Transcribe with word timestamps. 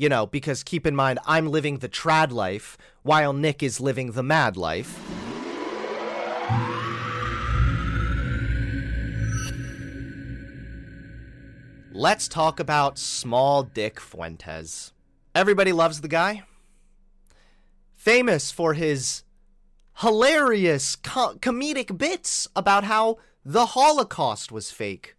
You 0.00 0.08
know, 0.08 0.24
because 0.24 0.62
keep 0.62 0.86
in 0.86 0.96
mind, 0.96 1.18
I'm 1.26 1.50
living 1.50 1.76
the 1.76 1.88
trad 1.90 2.32
life 2.32 2.78
while 3.02 3.34
Nick 3.34 3.62
is 3.62 3.82
living 3.82 4.12
the 4.12 4.22
mad 4.22 4.56
life. 4.56 4.98
Let's 11.92 12.28
talk 12.28 12.58
about 12.58 12.98
Small 12.98 13.62
Dick 13.62 14.00
Fuentes. 14.00 14.94
Everybody 15.34 15.70
loves 15.70 16.00
the 16.00 16.08
guy. 16.08 16.44
Famous 17.94 18.50
for 18.50 18.72
his 18.72 19.24
hilarious 19.98 20.96
co- 20.96 21.34
comedic 21.40 21.98
bits 21.98 22.48
about 22.56 22.84
how 22.84 23.18
the 23.44 23.66
Holocaust 23.66 24.50
was 24.50 24.70
fake. 24.70 25.14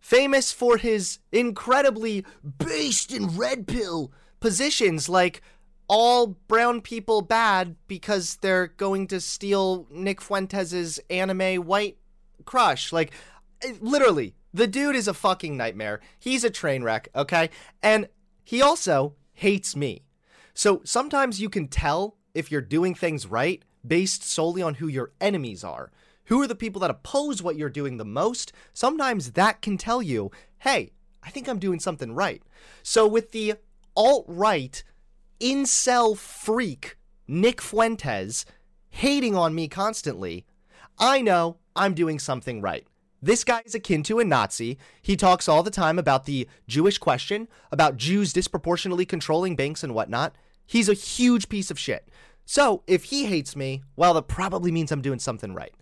Famous 0.00 0.52
for 0.52 0.76
his 0.76 1.18
incredibly 1.32 2.24
based 2.58 3.12
and 3.12 3.36
red 3.38 3.66
pill 3.66 4.12
positions 4.40 5.08
like 5.08 5.42
all 5.88 6.26
brown 6.26 6.80
people 6.80 7.22
bad 7.22 7.76
because 7.86 8.36
they're 8.36 8.68
going 8.68 9.06
to 9.08 9.20
steal 9.20 9.86
Nick 9.90 10.20
Fuentes's 10.20 11.00
anime 11.10 11.64
white 11.64 11.96
crush. 12.44 12.92
Like 12.92 13.12
eh, 13.62 13.74
literally, 13.80 14.34
the 14.52 14.66
dude 14.66 14.96
is 14.96 15.08
a 15.08 15.14
fucking 15.14 15.56
nightmare. 15.56 16.00
He's 16.18 16.44
a 16.44 16.50
train 16.50 16.82
wreck, 16.82 17.08
okay? 17.14 17.50
And 17.82 18.08
he 18.44 18.62
also 18.62 19.14
hates 19.32 19.74
me. 19.74 20.02
So 20.54 20.80
sometimes 20.84 21.40
you 21.40 21.48
can 21.48 21.68
tell 21.68 22.16
if 22.34 22.50
you're 22.50 22.60
doing 22.60 22.94
things 22.94 23.26
right 23.26 23.62
based 23.86 24.22
solely 24.22 24.62
on 24.62 24.74
who 24.74 24.88
your 24.88 25.12
enemies 25.20 25.64
are. 25.64 25.90
Who 26.28 26.42
are 26.42 26.46
the 26.46 26.54
people 26.54 26.80
that 26.80 26.90
oppose 26.90 27.42
what 27.42 27.56
you're 27.56 27.70
doing 27.70 27.96
the 27.96 28.04
most? 28.04 28.52
Sometimes 28.74 29.32
that 29.32 29.62
can 29.62 29.78
tell 29.78 30.02
you, 30.02 30.30
hey, 30.58 30.92
I 31.22 31.30
think 31.30 31.48
I'm 31.48 31.58
doing 31.58 31.80
something 31.80 32.14
right. 32.14 32.42
So 32.82 33.06
with 33.06 33.32
the 33.32 33.54
alt 33.96 34.26
right, 34.28 34.82
incel 35.40 36.16
freak, 36.16 36.96
Nick 37.26 37.62
Fuentes, 37.62 38.44
hating 38.90 39.34
on 39.34 39.54
me 39.54 39.68
constantly, 39.68 40.44
I 40.98 41.22
know 41.22 41.56
I'm 41.74 41.94
doing 41.94 42.18
something 42.18 42.60
right. 42.60 42.86
This 43.22 43.42
guy 43.42 43.62
is 43.64 43.74
akin 43.74 44.02
to 44.04 44.20
a 44.20 44.24
Nazi. 44.24 44.78
He 45.00 45.16
talks 45.16 45.48
all 45.48 45.62
the 45.62 45.70
time 45.70 45.98
about 45.98 46.26
the 46.26 46.46
Jewish 46.68 46.98
question, 46.98 47.48
about 47.72 47.96
Jews 47.96 48.34
disproportionately 48.34 49.06
controlling 49.06 49.56
banks 49.56 49.82
and 49.82 49.94
whatnot. 49.94 50.36
He's 50.66 50.90
a 50.90 50.94
huge 50.94 51.48
piece 51.48 51.70
of 51.70 51.78
shit. 51.78 52.06
So 52.44 52.82
if 52.86 53.04
he 53.04 53.24
hates 53.24 53.56
me, 53.56 53.82
well, 53.96 54.14
that 54.14 54.28
probably 54.28 54.70
means 54.70 54.92
I'm 54.92 55.02
doing 55.02 55.18
something 55.18 55.54
right. 55.54 55.74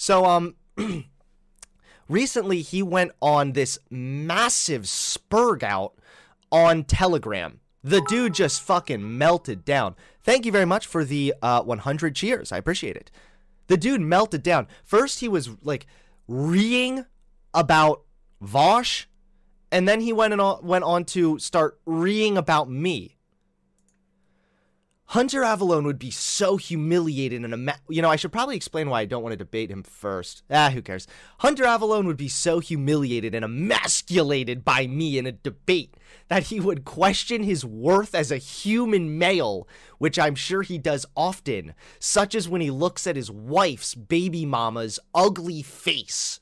So, 0.00 0.24
um, 0.24 0.54
recently 2.08 2.62
he 2.62 2.82
went 2.82 3.12
on 3.20 3.52
this 3.52 3.78
massive 3.90 4.84
spurg 4.84 5.62
out 5.62 5.92
on 6.50 6.84
Telegram. 6.84 7.60
The 7.84 8.00
dude 8.08 8.32
just 8.32 8.62
fucking 8.62 9.18
melted 9.18 9.62
down. 9.62 9.94
Thank 10.22 10.46
you 10.46 10.52
very 10.52 10.64
much 10.64 10.86
for 10.86 11.04
the 11.04 11.34
uh, 11.42 11.60
100 11.64 12.16
cheers. 12.16 12.50
I 12.50 12.56
appreciate 12.56 12.96
it. 12.96 13.10
The 13.66 13.76
dude 13.76 14.00
melted 14.00 14.42
down. 14.42 14.68
First, 14.84 15.20
he 15.20 15.28
was 15.28 15.50
like 15.62 15.86
reeing 16.26 17.04
about 17.52 18.00
Vaush, 18.42 19.04
and 19.70 19.86
then 19.86 20.00
he 20.00 20.14
went 20.14 20.32
on 20.32 20.64
went 20.64 20.84
on 20.84 21.04
to 21.04 21.38
start 21.38 21.78
reeing 21.84 22.38
about 22.38 22.70
me. 22.70 23.18
Hunter 25.10 25.40
Avallone 25.40 25.86
would 25.86 25.98
be 25.98 26.12
so 26.12 26.56
humiliated 26.56 27.42
and 27.44 27.52
ima- 27.52 27.80
you 27.88 28.00
know 28.00 28.08
I 28.08 28.14
should 28.14 28.30
probably 28.30 28.54
explain 28.54 28.88
why 28.88 29.00
I 29.00 29.06
don't 29.06 29.24
want 29.24 29.32
to 29.32 29.36
debate 29.36 29.68
him 29.68 29.82
first. 29.82 30.44
Ah, 30.48 30.70
who 30.70 30.80
cares? 30.82 31.08
Hunter 31.38 31.64
Avallone 31.64 32.06
would 32.06 32.16
be 32.16 32.28
so 32.28 32.60
humiliated 32.60 33.34
and 33.34 33.44
emasculated 33.44 34.64
by 34.64 34.86
me 34.86 35.18
in 35.18 35.26
a 35.26 35.32
debate 35.32 35.94
that 36.28 36.44
he 36.44 36.60
would 36.60 36.84
question 36.84 37.42
his 37.42 37.64
worth 37.64 38.14
as 38.14 38.30
a 38.30 38.36
human 38.36 39.18
male, 39.18 39.66
which 39.98 40.16
I'm 40.16 40.36
sure 40.36 40.62
he 40.62 40.78
does 40.78 41.04
often, 41.16 41.74
such 41.98 42.36
as 42.36 42.48
when 42.48 42.60
he 42.60 42.70
looks 42.70 43.04
at 43.08 43.16
his 43.16 43.32
wife's 43.32 43.96
baby 43.96 44.46
mama's 44.46 45.00
ugly 45.12 45.62
face. 45.62 46.38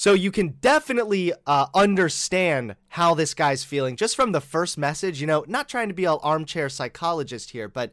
So 0.00 0.14
you 0.14 0.30
can 0.30 0.56
definitely 0.62 1.34
uh, 1.46 1.66
understand 1.74 2.74
how 2.88 3.12
this 3.12 3.34
guy's 3.34 3.64
feeling 3.64 3.96
just 3.96 4.16
from 4.16 4.32
the 4.32 4.40
first 4.40 4.78
message. 4.78 5.20
You 5.20 5.26
know, 5.26 5.44
not 5.46 5.68
trying 5.68 5.88
to 5.88 5.94
be 5.94 6.06
all 6.06 6.20
armchair 6.22 6.70
psychologist 6.70 7.50
here, 7.50 7.68
but 7.68 7.92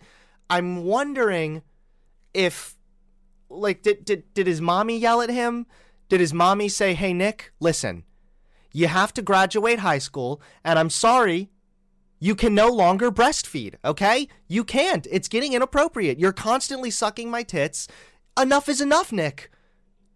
I'm 0.50 0.86
wondering 0.86 1.64
if, 2.34 2.78
like, 3.50 3.82
did 3.82 4.06
did 4.06 4.34
did 4.34 4.48
his 4.48 4.62
mommy 4.62 4.98
yell 4.98 5.22
at 5.22 5.30
him? 5.30 5.66
Did 6.08 6.22
his 6.22 6.34
mommy 6.34 6.70
say, 6.70 6.94
"Hey 6.94 7.12
Nick, 7.12 7.52
listen, 7.60 8.06
you 8.72 8.88
have 8.88 9.14
to 9.16 9.22
graduate 9.22 9.80
high 9.80 10.00
school, 10.00 10.42
and 10.64 10.80
I'm 10.80 10.90
sorry." 10.90 11.50
You 12.20 12.36
can 12.36 12.56
no 12.56 12.70
longer 12.70 13.12
breastfeed, 13.12 13.76
okay? 13.84 14.30
You 14.48 14.64
can't. 14.64 15.06
It's 15.12 15.28
getting 15.28 15.52
inappropriate. 15.52 16.20
You're 16.20 16.32
constantly 16.32 16.90
sucking 16.90 17.30
my 17.30 17.44
tits. 17.44 17.90
Enough 18.40 18.70
is 18.70 18.80
enough, 18.80 19.12
Nick. 19.12 19.52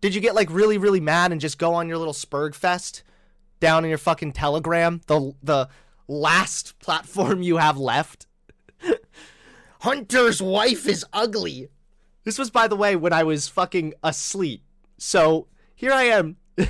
Did 0.02 0.16
you 0.16 0.22
get 0.22 0.36
like 0.36 0.50
really, 0.52 0.80
really 0.80 1.00
mad 1.00 1.32
and 1.32 1.40
just 1.40 1.60
go 1.60 1.76
on 1.76 1.88
your 1.88 1.98
little 1.98 2.14
Spurg 2.14 2.56
fest 2.56 3.04
down 3.60 3.86
in 3.86 3.90
your 3.90 4.00
fucking 4.00 4.34
Telegram, 4.34 5.02
the 5.06 5.34
the 5.44 5.70
last 6.08 6.78
platform 6.80 7.44
you 7.44 7.58
have 7.58 7.78
left? 7.78 8.26
Hunter's 9.82 10.42
wife 10.42 10.88
is 10.88 11.06
ugly. 11.14 11.70
This 12.24 12.38
was, 12.38 12.50
by 12.50 12.68
the 12.68 12.76
way, 12.76 12.96
when 12.96 13.14
I 13.14 13.24
was 13.24 13.48
fucking 13.48 13.94
asleep. 14.04 14.64
So 14.98 15.48
here 15.74 15.92
I 15.92 16.04
am, 16.04 16.38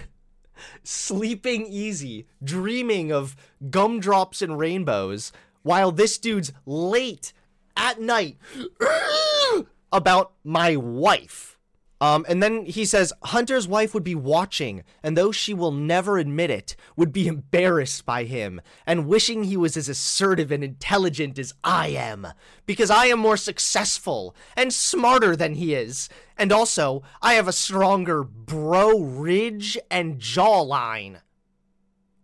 sleeping 0.84 1.66
easy, 1.68 2.28
dreaming 2.42 3.12
of 3.12 3.36
gumdrops 3.70 4.42
and 4.42 4.58
rainbows, 4.58 5.34
while 5.64 5.92
this 5.92 6.18
dude's 6.18 6.54
late 6.66 7.34
at 7.76 8.00
night 8.00 8.38
about 9.92 10.32
my 10.44 10.78
wife. 10.78 11.58
Um, 12.02 12.26
and 12.28 12.42
then 12.42 12.66
he 12.66 12.84
says 12.84 13.14
Hunter's 13.26 13.68
wife 13.68 13.94
would 13.94 14.04
be 14.04 14.16
watching, 14.16 14.84
and 15.04 15.16
though 15.16 15.32
she 15.32 15.54
will 15.54 15.72
never 15.72 16.18
admit 16.18 16.50
it, 16.50 16.76
would 16.96 17.14
be 17.14 17.28
embarrassed 17.28 18.08
by 18.08 18.24
him 18.24 18.60
and 18.88 19.06
wishing 19.06 19.44
he 19.44 19.56
was 19.56 19.78
as 19.78 19.88
assertive 19.88 20.52
and 20.52 20.64
intelligent 20.64 21.38
as 21.38 21.54
I 21.64 21.90
am, 21.90 22.28
because 22.66 22.90
I 22.90 23.06
am 23.06 23.20
more 23.20 23.38
successful 23.38 24.36
and 24.58 24.74
smarter 24.74 25.36
than 25.36 25.54
he 25.54 25.76
is. 25.76 26.10
And 26.40 26.52
also, 26.52 27.04
I 27.22 27.36
have 27.36 27.48
a 27.48 27.54
stronger 27.54 28.24
bro 28.24 29.00
ridge 29.00 29.78
and 29.92 30.20
jawline. 30.20 31.22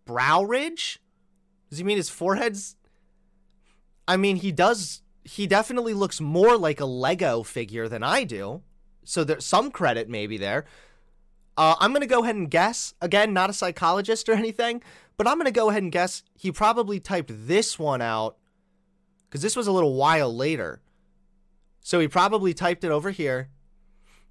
Brow 0.06 0.42
ridge? 0.42 1.00
Does 1.70 1.78
he 1.78 1.84
mean 1.84 1.98
his 1.98 2.10
forehead's? 2.10 2.76
I 4.08 4.18
mean, 4.18 4.38
he 4.38 4.52
does. 4.52 5.04
He 5.24 5.46
definitely 5.46 5.94
looks 5.94 6.20
more 6.20 6.58
like 6.58 6.80
a 6.80 6.86
Lego 6.86 7.44
figure 7.44 7.88
than 7.88 8.02
I 8.02 8.24
do 8.24 8.64
so 9.08 9.24
there's 9.24 9.46
some 9.46 9.72
credit 9.72 10.10
maybe 10.10 10.38
there. 10.38 10.66
Uh, 11.56 11.76
I'm 11.80 11.92
going 11.92 12.02
to 12.02 12.08
go 12.08 12.24
ahead 12.24 12.36
and 12.36 12.52
guess. 12.52 12.94
Again, 13.02 13.34
not 13.34 13.50
a 13.50 13.54
psychologist 13.54 14.28
or 14.28 14.34
anything, 14.36 14.84
but 15.16 15.28
I'm 15.28 15.38
going 15.38 15.46
to 15.46 15.52
go 15.52 15.70
ahead 15.70 15.84
and 15.84 15.92
guess 15.92 16.24
he 16.36 16.52
probably 16.52 17.00
typed 17.00 17.32
this 17.34 17.80
one 17.80 18.02
out 18.02 18.38
because 19.28 19.42
this 19.42 19.56
was 19.56 19.66
a 19.66 19.72
little 19.72 19.96
while 19.96 20.34
later. 20.36 20.82
So 21.80 22.00
he 22.00 22.08
probably 22.08 22.54
typed 22.54 22.84
it 22.84 22.92
over 22.92 23.12
here, 23.12 23.48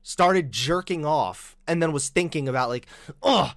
started 0.03 0.53
jerking 0.53 1.07
off, 1.07 1.57
and 1.67 1.83
then 1.83 1.91
was 1.91 2.11
thinking 2.11 2.47
about, 2.47 2.69
like, 2.69 2.87
oh, 3.23 3.53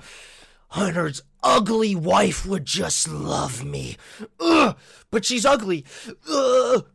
Hunter's 0.70 1.22
ugly 1.44 1.96
wife 1.96 2.46
would 2.46 2.66
just 2.66 3.10
love 3.10 3.66
me. 3.66 3.98
Ugh, 4.40 4.78
but 5.12 5.26
she's 5.26 5.46
ugly. 5.46 5.84
Because 6.24 6.86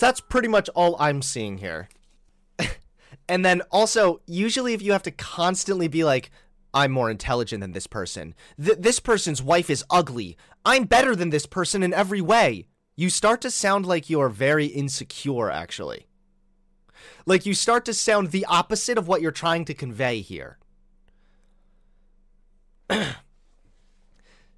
that's 0.00 0.20
pretty 0.22 0.48
much 0.48 0.70
all 0.70 0.96
I'm 0.98 1.20
seeing 1.20 1.58
here. 1.58 1.90
And 3.28 3.44
then 3.44 3.62
also, 3.70 4.20
usually 4.26 4.72
if 4.72 4.82
you 4.82 4.92
have 4.92 5.02
to 5.04 5.10
constantly 5.10 5.88
be 5.88 6.04
like, 6.04 6.30
I'm 6.72 6.92
more 6.92 7.10
intelligent 7.10 7.62
than 7.62 7.72
this 7.72 7.86
person. 7.86 8.34
Th- 8.62 8.78
this 8.78 9.00
person's 9.00 9.42
wife 9.42 9.70
is 9.70 9.84
ugly. 9.90 10.36
I'm 10.64 10.84
better 10.84 11.16
than 11.16 11.30
this 11.30 11.46
person 11.46 11.82
in 11.82 11.92
every 11.92 12.20
way. 12.20 12.66
You 12.96 13.10
start 13.10 13.40
to 13.42 13.50
sound 13.50 13.86
like 13.86 14.08
you're 14.08 14.28
very 14.28 14.66
insecure, 14.66 15.50
actually. 15.50 16.06
Like 17.24 17.46
you 17.46 17.54
start 17.54 17.84
to 17.86 17.94
sound 17.94 18.30
the 18.30 18.44
opposite 18.46 18.98
of 18.98 19.08
what 19.08 19.20
you're 19.20 19.32
trying 19.32 19.64
to 19.66 19.74
convey 19.74 20.20
here. 20.20 20.58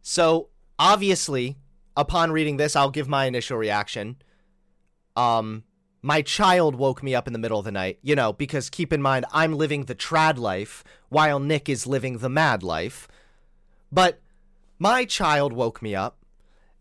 so, 0.03 0.49
obviously, 0.79 1.57
upon 1.97 2.33
reading 2.33 2.59
this, 2.59 2.77
I'll 2.77 2.91
give 2.91 3.09
my 3.09 3.25
initial 3.25 3.57
reaction. 3.57 4.17
Um, 5.17 5.65
my 6.03 6.23
child 6.23 6.77
woke 6.77 7.03
me 7.03 7.15
up 7.15 7.27
in 7.27 7.33
the 7.33 7.39
middle 7.39 7.59
of 7.59 7.65
the 7.65 7.73
night, 7.73 7.99
you 8.03 8.15
know, 8.15 8.33
because 8.33 8.71
keep 8.71 8.93
in 8.93 9.03
mind, 9.03 9.27
I'm 9.33 9.57
living 9.57 9.85
the 9.85 9.95
trad 9.95 10.39
life 10.39 10.85
while 11.09 11.41
Nick 11.41 11.69
is 11.69 11.87
living 11.87 12.19
the 12.19 12.29
mad 12.29 12.63
life. 12.63 13.09
But 13.91 14.21
my 14.79 15.05
child 15.05 15.53
woke 15.53 15.83
me 15.83 15.95
up, 15.95 16.19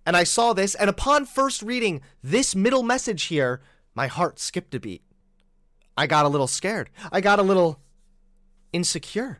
and 0.06 0.16
I 0.16 0.24
saw 0.24 0.54
this, 0.54 0.76
and 0.76 0.90
upon 0.90 1.26
first 1.26 1.62
reading 1.62 2.02
this 2.22 2.56
middle 2.56 2.84
message 2.84 3.24
here, 3.24 3.62
my 3.96 4.08
heart 4.08 4.40
skipped 4.40 4.76
a 4.76 4.80
beat. 4.80 5.02
I 5.98 6.06
got 6.06 6.26
a 6.26 6.30
little 6.30 6.48
scared. 6.48 6.92
I 7.12 7.22
got 7.22 7.40
a 7.40 7.44
little 7.44 7.80
insecure. 8.72 9.40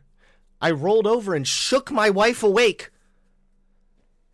I 0.60 0.72
rolled 0.72 1.06
over 1.06 1.34
and 1.34 1.46
shook 1.46 1.92
my 1.92 2.10
wife 2.10 2.42
awake. 2.42 2.90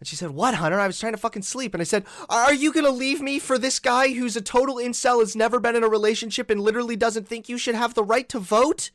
And 0.01 0.09
she 0.09 0.17
said, 0.17 0.31
What, 0.31 0.55
Hunter? 0.55 0.79
I 0.79 0.87
was 0.87 0.99
trying 0.99 1.13
to 1.13 1.19
fucking 1.19 1.43
sleep. 1.43 1.75
And 1.75 1.81
I 1.81 1.85
said, 1.85 2.05
Are 2.29 2.53
you 2.53 2.73
going 2.73 2.85
to 2.85 2.91
leave 2.91 3.21
me 3.21 3.39
for 3.39 3.59
this 3.59 3.79
guy 3.79 4.13
who's 4.13 4.37
a 4.37 4.41
total 4.41 4.77
incel, 4.77 5.21
has 5.21 5.37
never 5.37 5.61
been 5.61 5.77
in 5.77 5.85
a 5.85 5.89
relationship, 5.89 6.51
and 6.51 6.61
literally 6.61 6.97
doesn't 6.97 7.29
think 7.29 7.49
you 7.49 7.59
should 7.59 7.75
have 7.75 7.95
the 7.95 8.05
right 8.05 8.29
to 8.29 8.39
vote? 8.39 8.91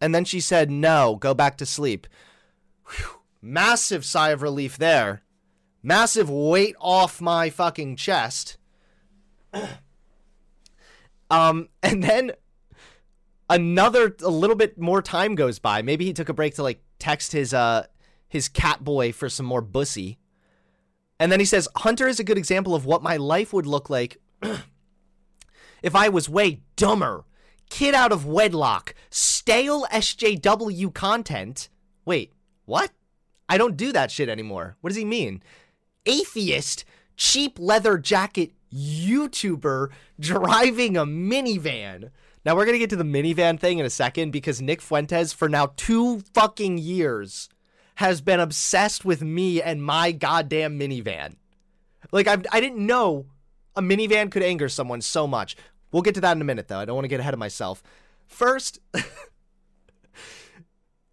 And 0.00 0.14
then 0.14 0.24
she 0.24 0.40
said, 0.40 0.70
No, 0.70 1.16
go 1.16 1.34
back 1.34 1.56
to 1.58 1.66
sleep. 1.66 2.06
Whew. 2.90 3.20
Massive 3.40 4.04
sigh 4.04 4.30
of 4.30 4.42
relief 4.42 4.76
there. 4.76 5.22
Massive 5.82 6.28
weight 6.28 6.74
off 6.80 7.20
my 7.20 7.50
fucking 7.50 7.96
chest. 7.96 8.58
um, 11.30 11.68
and 11.82 12.02
then 12.02 12.32
another 13.48 14.16
a 14.22 14.30
little 14.30 14.56
bit 14.56 14.78
more 14.78 15.00
time 15.00 15.34
goes 15.34 15.58
by. 15.58 15.82
Maybe 15.82 16.04
he 16.04 16.12
took 16.12 16.28
a 16.28 16.34
break 16.34 16.54
to 16.56 16.62
like 16.62 16.82
text 16.98 17.32
his 17.32 17.54
uh 17.54 17.86
his 18.28 18.48
cat 18.48 18.84
boy 18.84 19.12
for 19.12 19.28
some 19.28 19.46
more 19.46 19.62
bussy. 19.62 20.18
And 21.18 21.32
then 21.32 21.40
he 21.40 21.46
says, 21.46 21.68
Hunter 21.76 22.06
is 22.06 22.20
a 22.20 22.24
good 22.24 22.38
example 22.38 22.74
of 22.74 22.84
what 22.84 23.02
my 23.02 23.16
life 23.16 23.52
would 23.52 23.66
look 23.66 23.90
like 23.90 24.18
if 25.82 25.94
I 25.94 26.08
was 26.08 26.28
way 26.28 26.60
dumber. 26.76 27.24
Kid 27.70 27.94
out 27.94 28.12
of 28.12 28.24
wedlock, 28.24 28.94
stale 29.10 29.84
SJW 29.86 30.94
content. 30.94 31.68
Wait, 32.04 32.32
what? 32.64 32.90
I 33.48 33.58
don't 33.58 33.76
do 33.76 33.92
that 33.92 34.10
shit 34.10 34.28
anymore. 34.28 34.76
What 34.80 34.88
does 34.88 34.96
he 34.96 35.04
mean? 35.04 35.42
Atheist, 36.06 36.84
cheap 37.16 37.58
leather 37.58 37.98
jacket 37.98 38.52
YouTuber 38.72 39.88
driving 40.18 40.96
a 40.96 41.04
minivan. 41.04 42.10
Now 42.44 42.56
we're 42.56 42.64
gonna 42.64 42.78
get 42.78 42.90
to 42.90 42.96
the 42.96 43.04
minivan 43.04 43.58
thing 43.58 43.78
in 43.78 43.86
a 43.86 43.90
second 43.90 44.30
because 44.30 44.62
Nick 44.62 44.80
Fuentes 44.80 45.32
for 45.32 45.48
now 45.48 45.72
two 45.76 46.20
fucking 46.32 46.78
years 46.78 47.48
has 47.98 48.20
been 48.20 48.38
obsessed 48.38 49.04
with 49.04 49.22
me 49.22 49.60
and 49.60 49.82
my 49.82 50.12
goddamn 50.12 50.78
minivan. 50.78 51.34
Like 52.12 52.28
I 52.28 52.38
I 52.52 52.60
didn't 52.60 52.86
know 52.86 53.26
a 53.74 53.82
minivan 53.82 54.30
could 54.30 54.44
anger 54.44 54.68
someone 54.68 55.00
so 55.00 55.26
much. 55.26 55.56
We'll 55.90 56.02
get 56.02 56.14
to 56.14 56.20
that 56.20 56.36
in 56.36 56.40
a 56.40 56.44
minute 56.44 56.68
though. 56.68 56.78
I 56.78 56.84
don't 56.84 56.94
want 56.94 57.06
to 57.06 57.08
get 57.08 57.18
ahead 57.18 57.34
of 57.34 57.40
myself. 57.40 57.82
First 58.28 58.78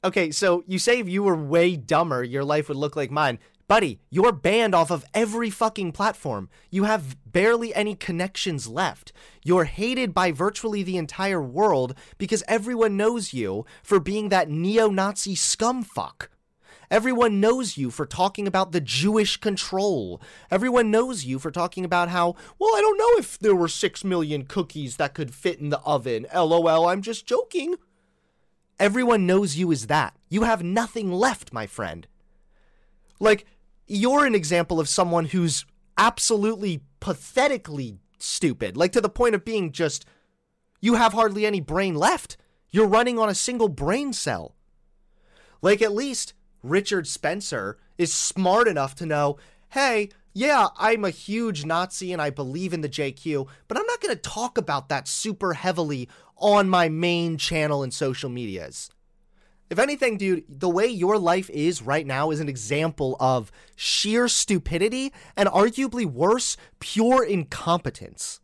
Okay, 0.03 0.29
so 0.29 0.63
you 0.67 0.77
say 0.77 0.99
if 0.99 1.09
you 1.09 1.23
were 1.23 1.35
way 1.35 1.75
dumber, 1.75 2.23
your 2.23 2.43
life 2.43 2.67
would 2.67 2.77
look 2.77 2.95
like 2.95 3.09
mine. 3.09 3.39
Buddy, 3.67 3.99
you're 4.11 4.31
banned 4.31 4.75
off 4.75 4.91
of 4.91 5.03
every 5.15 5.49
fucking 5.49 5.91
platform. 5.91 6.49
You 6.69 6.83
have 6.83 7.17
barely 7.25 7.73
any 7.73 7.95
connections 7.95 8.67
left. 8.67 9.11
You're 9.43 9.63
hated 9.63 10.13
by 10.13 10.31
virtually 10.31 10.83
the 10.83 10.97
entire 10.97 11.41
world 11.41 11.95
because 12.19 12.43
everyone 12.47 12.95
knows 12.95 13.33
you 13.33 13.65
for 13.81 13.99
being 13.99 14.29
that 14.29 14.51
neo 14.51 14.89
Nazi 14.89 15.33
scumfuck. 15.33 16.27
Everyone 16.91 17.39
knows 17.39 17.77
you 17.77 17.89
for 17.91 18.05
talking 18.05 18.47
about 18.47 18.71
the 18.71 18.81
Jewish 18.81 19.37
control. 19.37 20.21
Everyone 20.51 20.91
knows 20.91 21.25
you 21.25 21.39
for 21.39 21.51
talking 21.51 21.85
about 21.85 22.09
how, 22.09 22.35
well, 22.59 22.75
I 22.75 22.81
don't 22.81 22.97
know 22.97 23.19
if 23.19 23.39
there 23.39 23.55
were 23.55 23.67
six 23.67 24.03
million 24.03 24.45
cookies 24.45 24.97
that 24.97 25.13
could 25.13 25.33
fit 25.33 25.59
in 25.59 25.69
the 25.69 25.79
oven. 25.79 26.27
LOL, 26.33 26.87
I'm 26.87 27.01
just 27.01 27.25
joking. 27.25 27.75
Everyone 28.79 29.25
knows 29.25 29.55
you 29.55 29.71
as 29.71 29.87
that. 29.87 30.15
You 30.29 30.43
have 30.43 30.63
nothing 30.63 31.11
left, 31.11 31.53
my 31.53 31.65
friend. 31.65 32.07
Like, 33.19 33.45
you're 33.87 34.25
an 34.25 34.35
example 34.35 34.79
of 34.79 34.89
someone 34.89 35.25
who's 35.25 35.65
absolutely 35.97 36.81
pathetically 36.99 37.99
stupid, 38.19 38.75
like 38.75 38.91
to 38.91 39.01
the 39.01 39.09
point 39.09 39.35
of 39.35 39.45
being 39.45 39.71
just, 39.71 40.05
you 40.81 40.95
have 40.95 41.13
hardly 41.13 41.45
any 41.45 41.61
brain 41.61 41.95
left. 41.95 42.37
You're 42.69 42.87
running 42.87 43.17
on 43.17 43.29
a 43.29 43.35
single 43.35 43.69
brain 43.69 44.11
cell. 44.11 44.55
Like, 45.61 45.81
at 45.81 45.93
least 45.93 46.33
Richard 46.69 47.07
Spencer 47.07 47.77
is 47.97 48.13
smart 48.13 48.67
enough 48.67 48.95
to 48.95 49.05
know 49.05 49.37
hey, 49.69 50.09
yeah, 50.33 50.67
I'm 50.77 51.03
a 51.03 51.09
huge 51.09 51.65
Nazi 51.65 52.13
and 52.13 52.21
I 52.21 52.29
believe 52.29 52.73
in 52.73 52.79
the 52.79 52.87
JQ, 52.87 53.47
but 53.67 53.77
I'm 53.77 53.85
not 53.85 53.99
going 53.99 54.15
to 54.15 54.21
talk 54.21 54.57
about 54.57 54.87
that 54.87 55.07
super 55.07 55.53
heavily 55.53 56.07
on 56.37 56.69
my 56.69 56.87
main 56.87 57.37
channel 57.37 57.83
and 57.83 57.93
social 57.93 58.29
medias. 58.29 58.89
If 59.69 59.79
anything, 59.79 60.17
dude, 60.17 60.45
the 60.47 60.69
way 60.69 60.87
your 60.87 61.17
life 61.17 61.49
is 61.49 61.81
right 61.81 62.05
now 62.05 62.31
is 62.31 62.39
an 62.39 62.47
example 62.47 63.17
of 63.19 63.51
sheer 63.75 64.27
stupidity 64.27 65.11
and 65.35 65.49
arguably 65.49 66.05
worse, 66.05 66.55
pure 66.79 67.23
incompetence. 67.23 68.39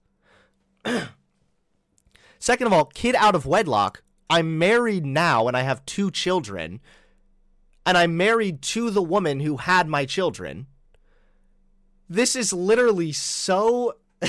Second 2.39 2.67
of 2.67 2.73
all, 2.73 2.85
kid 2.85 3.15
out 3.15 3.35
of 3.35 3.45
wedlock. 3.45 4.03
I'm 4.29 4.57
married 4.57 5.05
now 5.05 5.47
and 5.47 5.55
I 5.55 5.61
have 5.61 5.85
two 5.85 6.09
children. 6.09 6.79
And 7.85 7.97
I'm 7.97 8.17
married 8.17 8.61
to 8.63 8.89
the 8.89 9.01
woman 9.01 9.39
who 9.39 9.57
had 9.57 9.87
my 9.87 10.05
children. 10.05 10.67
This 12.07 12.35
is 12.35 12.53
literally 12.53 13.11
so. 13.11 13.95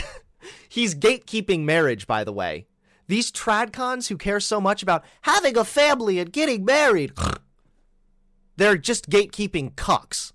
He's 0.69 0.94
gatekeeping 0.94 1.64
marriage, 1.64 2.06
by 2.06 2.25
the 2.25 2.32
way. 2.32 2.66
These 3.08 3.31
tradcons 3.31 4.08
who 4.08 4.16
care 4.16 4.40
so 4.40 4.60
much 4.60 4.82
about 4.82 5.04
having 5.22 5.58
a 5.58 5.64
family 5.64 6.19
and 6.19 6.32
getting 6.32 6.64
married, 6.64 7.12
they're 8.56 8.78
just 8.78 9.10
gatekeeping 9.10 9.75
cucks. 9.75 10.32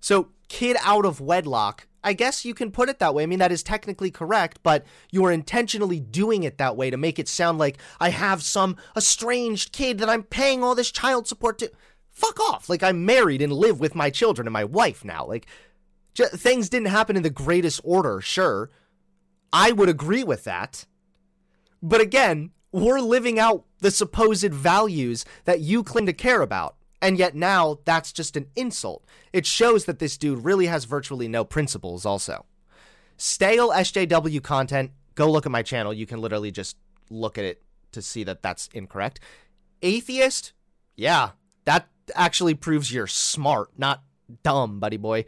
So, 0.00 0.30
kid 0.48 0.76
out 0.82 1.04
of 1.06 1.20
wedlock, 1.20 1.86
I 2.02 2.12
guess 2.12 2.44
you 2.44 2.54
can 2.54 2.70
put 2.70 2.88
it 2.88 2.98
that 2.98 3.14
way. 3.14 3.22
I 3.22 3.26
mean, 3.26 3.38
that 3.40 3.52
is 3.52 3.62
technically 3.62 4.10
correct, 4.10 4.60
but 4.62 4.84
you're 5.10 5.30
intentionally 5.30 6.00
doing 6.00 6.44
it 6.44 6.58
that 6.58 6.76
way 6.76 6.90
to 6.90 6.96
make 6.96 7.18
it 7.18 7.28
sound 7.28 7.58
like 7.58 7.78
I 8.00 8.10
have 8.10 8.42
some 8.42 8.76
estranged 8.96 9.72
kid 9.72 9.98
that 9.98 10.08
I'm 10.08 10.22
paying 10.22 10.62
all 10.62 10.74
this 10.74 10.90
child 10.90 11.26
support 11.26 11.58
to. 11.58 11.70
Fuck 12.10 12.40
off. 12.40 12.68
Like, 12.68 12.82
I'm 12.82 13.04
married 13.06 13.40
and 13.40 13.52
live 13.52 13.80
with 13.80 13.94
my 13.94 14.10
children 14.10 14.46
and 14.46 14.52
my 14.52 14.64
wife 14.64 15.04
now. 15.04 15.26
Like, 15.26 15.46
j- 16.12 16.26
things 16.26 16.68
didn't 16.68 16.88
happen 16.88 17.16
in 17.16 17.22
the 17.22 17.30
greatest 17.30 17.80
order, 17.84 18.20
sure. 18.20 18.70
I 19.52 19.72
would 19.72 19.88
agree 19.88 20.24
with 20.24 20.44
that. 20.44 20.86
But 21.82 22.00
again, 22.00 22.50
we're 22.72 23.00
living 23.00 23.38
out 23.38 23.64
the 23.78 23.90
supposed 23.90 24.52
values 24.52 25.24
that 25.44 25.60
you 25.60 25.82
claim 25.82 26.06
to 26.06 26.12
care 26.12 26.42
about. 26.42 26.76
And 27.02 27.18
yet 27.18 27.34
now 27.34 27.78
that's 27.84 28.12
just 28.12 28.36
an 28.36 28.46
insult. 28.56 29.04
It 29.32 29.46
shows 29.46 29.86
that 29.86 29.98
this 29.98 30.18
dude 30.18 30.44
really 30.44 30.66
has 30.66 30.84
virtually 30.84 31.28
no 31.28 31.44
principles, 31.44 32.04
also. 32.04 32.44
Stale 33.16 33.70
SJW 33.70 34.42
content, 34.42 34.92
go 35.14 35.30
look 35.30 35.46
at 35.46 35.52
my 35.52 35.62
channel. 35.62 35.92
You 35.92 36.06
can 36.06 36.20
literally 36.20 36.50
just 36.50 36.76
look 37.10 37.38
at 37.38 37.44
it 37.44 37.62
to 37.92 38.02
see 38.02 38.24
that 38.24 38.42
that's 38.42 38.68
incorrect. 38.72 39.20
Atheist, 39.82 40.52
yeah, 40.96 41.30
that 41.64 41.88
actually 42.14 42.54
proves 42.54 42.92
you're 42.92 43.06
smart, 43.06 43.70
not 43.78 44.02
dumb, 44.42 44.78
buddy 44.78 44.96
boy. 44.96 45.24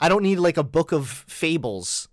I 0.00 0.08
don't 0.08 0.22
need 0.22 0.38
like 0.38 0.56
a 0.56 0.62
book 0.62 0.92
of 0.92 1.08
fables 1.08 2.08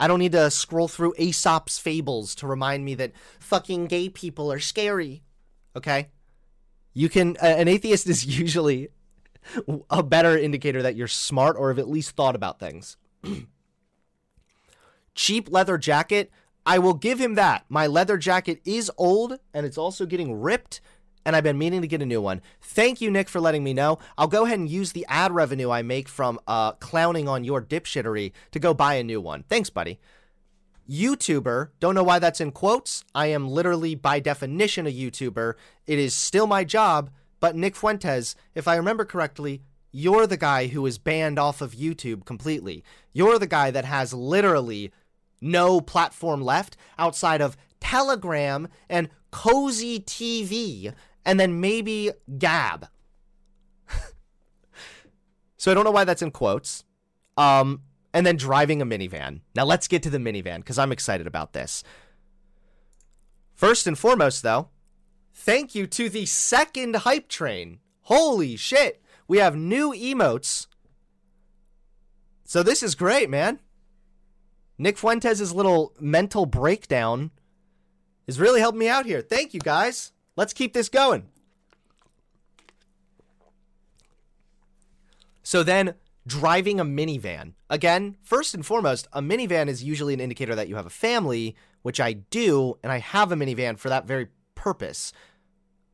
I 0.00 0.08
don't 0.08 0.18
need 0.18 0.32
to 0.32 0.50
scroll 0.50 0.88
through 0.88 1.12
Aesop's 1.18 1.78
fables 1.78 2.34
to 2.36 2.46
remind 2.46 2.86
me 2.86 2.94
that 2.94 3.12
fucking 3.38 3.86
gay 3.86 4.08
people 4.08 4.50
are 4.50 4.58
scary. 4.58 5.22
Okay? 5.76 6.08
You 6.92 7.08
can, 7.08 7.36
uh, 7.42 7.46
an 7.46 7.68
atheist 7.68 8.06
is 8.08 8.24
usually 8.26 8.88
a 9.88 10.02
better 10.02 10.36
indicator 10.36 10.82
that 10.82 10.96
you're 10.96 11.08
smart 11.08 11.56
or 11.58 11.68
have 11.68 11.78
at 11.78 11.88
least 11.88 12.16
thought 12.16 12.36
about 12.36 12.58
things. 12.58 12.96
Cheap 15.14 15.50
leather 15.50 15.78
jacket. 15.78 16.30
I 16.66 16.78
will 16.78 16.94
give 16.94 17.18
him 17.18 17.34
that. 17.34 17.64
My 17.68 17.86
leather 17.86 18.16
jacket 18.16 18.60
is 18.64 18.90
old 18.96 19.38
and 19.54 19.64
it's 19.64 19.78
also 19.78 20.06
getting 20.06 20.40
ripped 20.40 20.80
and 21.24 21.36
I've 21.36 21.44
been 21.44 21.58
meaning 21.58 21.82
to 21.82 21.86
get 21.86 22.02
a 22.02 22.06
new 22.06 22.20
one. 22.20 22.40
Thank 22.60 23.00
you, 23.00 23.10
Nick, 23.10 23.28
for 23.28 23.40
letting 23.40 23.62
me 23.62 23.74
know. 23.74 23.98
I'll 24.16 24.28
go 24.28 24.44
ahead 24.44 24.58
and 24.58 24.68
use 24.68 24.92
the 24.92 25.04
ad 25.08 25.32
revenue 25.32 25.70
I 25.70 25.82
make 25.82 26.08
from 26.08 26.40
uh, 26.46 26.72
clowning 26.72 27.28
on 27.28 27.44
your 27.44 27.60
dipshittery 27.60 28.32
to 28.52 28.58
go 28.58 28.72
buy 28.72 28.94
a 28.94 29.04
new 29.04 29.20
one. 29.20 29.44
Thanks, 29.48 29.70
buddy. 29.70 29.98
YouTuber, 30.90 31.68
don't 31.78 31.94
know 31.94 32.02
why 32.02 32.18
that's 32.18 32.40
in 32.40 32.50
quotes. 32.50 33.04
I 33.14 33.26
am 33.26 33.48
literally, 33.48 33.94
by 33.94 34.18
definition, 34.18 34.86
a 34.86 34.92
YouTuber. 34.92 35.54
It 35.86 35.98
is 35.98 36.14
still 36.14 36.48
my 36.48 36.64
job, 36.64 37.10
but 37.38 37.54
Nick 37.54 37.76
Fuentes, 37.76 38.34
if 38.54 38.66
I 38.66 38.74
remember 38.74 39.04
correctly, 39.04 39.62
you're 39.92 40.26
the 40.26 40.36
guy 40.36 40.66
who 40.66 40.84
is 40.86 40.98
banned 40.98 41.38
off 41.38 41.60
of 41.60 41.74
YouTube 41.74 42.24
completely. 42.24 42.82
You're 43.12 43.38
the 43.38 43.46
guy 43.46 43.70
that 43.70 43.84
has 43.84 44.12
literally 44.12 44.92
no 45.40 45.80
platform 45.80 46.42
left 46.42 46.76
outside 46.98 47.40
of 47.40 47.56
Telegram 47.80 48.68
and 48.88 49.08
Cozy 49.30 50.00
TV 50.00 50.92
and 51.24 51.38
then 51.38 51.60
maybe 51.60 52.10
Gab. 52.38 52.88
so 55.56 55.70
I 55.70 55.74
don't 55.74 55.84
know 55.84 55.90
why 55.90 56.04
that's 56.04 56.22
in 56.22 56.30
quotes. 56.30 56.84
Um, 57.36 57.82
and 58.12 58.26
then 58.26 58.36
driving 58.36 58.82
a 58.82 58.86
minivan. 58.86 59.40
Now 59.54 59.64
let's 59.64 59.88
get 59.88 60.02
to 60.04 60.10
the 60.10 60.18
minivan 60.18 60.58
because 60.58 60.78
I'm 60.78 60.92
excited 60.92 61.26
about 61.26 61.52
this. 61.52 61.84
First 63.54 63.86
and 63.86 63.98
foremost, 63.98 64.42
though, 64.42 64.68
thank 65.34 65.74
you 65.74 65.86
to 65.86 66.08
the 66.08 66.26
second 66.26 66.96
hype 66.96 67.28
train. 67.28 67.78
Holy 68.02 68.56
shit. 68.56 69.02
We 69.28 69.38
have 69.38 69.54
new 69.54 69.92
emotes. 69.92 70.66
So 72.44 72.62
this 72.62 72.82
is 72.82 72.94
great, 72.94 73.30
man. 73.30 73.60
Nick 74.76 74.98
Fuentes' 74.98 75.52
little 75.52 75.94
mental 76.00 76.46
breakdown 76.46 77.30
is 78.26 78.40
really 78.40 78.60
helping 78.60 78.78
me 78.78 78.88
out 78.88 79.06
here. 79.06 79.20
Thank 79.20 79.54
you 79.54 79.60
guys. 79.60 80.12
Let's 80.36 80.52
keep 80.52 80.72
this 80.72 80.88
going. 80.88 81.28
So 85.42 85.62
then 85.62 85.94
driving 86.26 86.80
a 86.80 86.84
minivan. 86.84 87.54
Again, 87.68 88.16
first 88.22 88.54
and 88.54 88.64
foremost, 88.64 89.08
a 89.12 89.22
minivan 89.22 89.68
is 89.68 89.82
usually 89.82 90.14
an 90.14 90.20
indicator 90.20 90.54
that 90.54 90.68
you 90.68 90.76
have 90.76 90.86
a 90.86 90.90
family, 90.90 91.56
which 91.82 92.00
I 92.00 92.12
do, 92.12 92.78
and 92.82 92.92
I 92.92 92.98
have 92.98 93.32
a 93.32 93.36
minivan 93.36 93.78
for 93.78 93.88
that 93.88 94.06
very 94.06 94.28
purpose. 94.54 95.12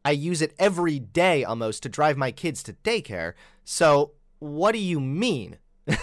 I 0.05 0.13
use 0.13 0.43
it 0.43 0.55
every 0.59 0.99
day 0.99 1.45
almost 1.45 1.83
to 1.83 1.89
drive 1.89 2.17
my 2.17 2.31
kids 2.31 2.63
to 2.65 2.73
daycare. 2.73 3.35
So, 3.65 4.13
what 4.39 4.73
do 4.73 4.79
you 4.79 5.01
mean? 5.01 5.59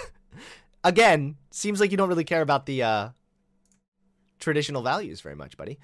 Again, 0.84 1.38
seems 1.52 1.80
like 1.80 1.92
you 1.92 1.98
don't 1.98 2.10
really 2.10 2.24
care 2.24 2.42
about 2.42 2.66
the 2.66 2.84
uh, 2.84 3.10
traditional 4.40 4.82
values 4.82 5.22
very 5.22 5.36
much, 5.36 5.56
buddy. 5.56 5.80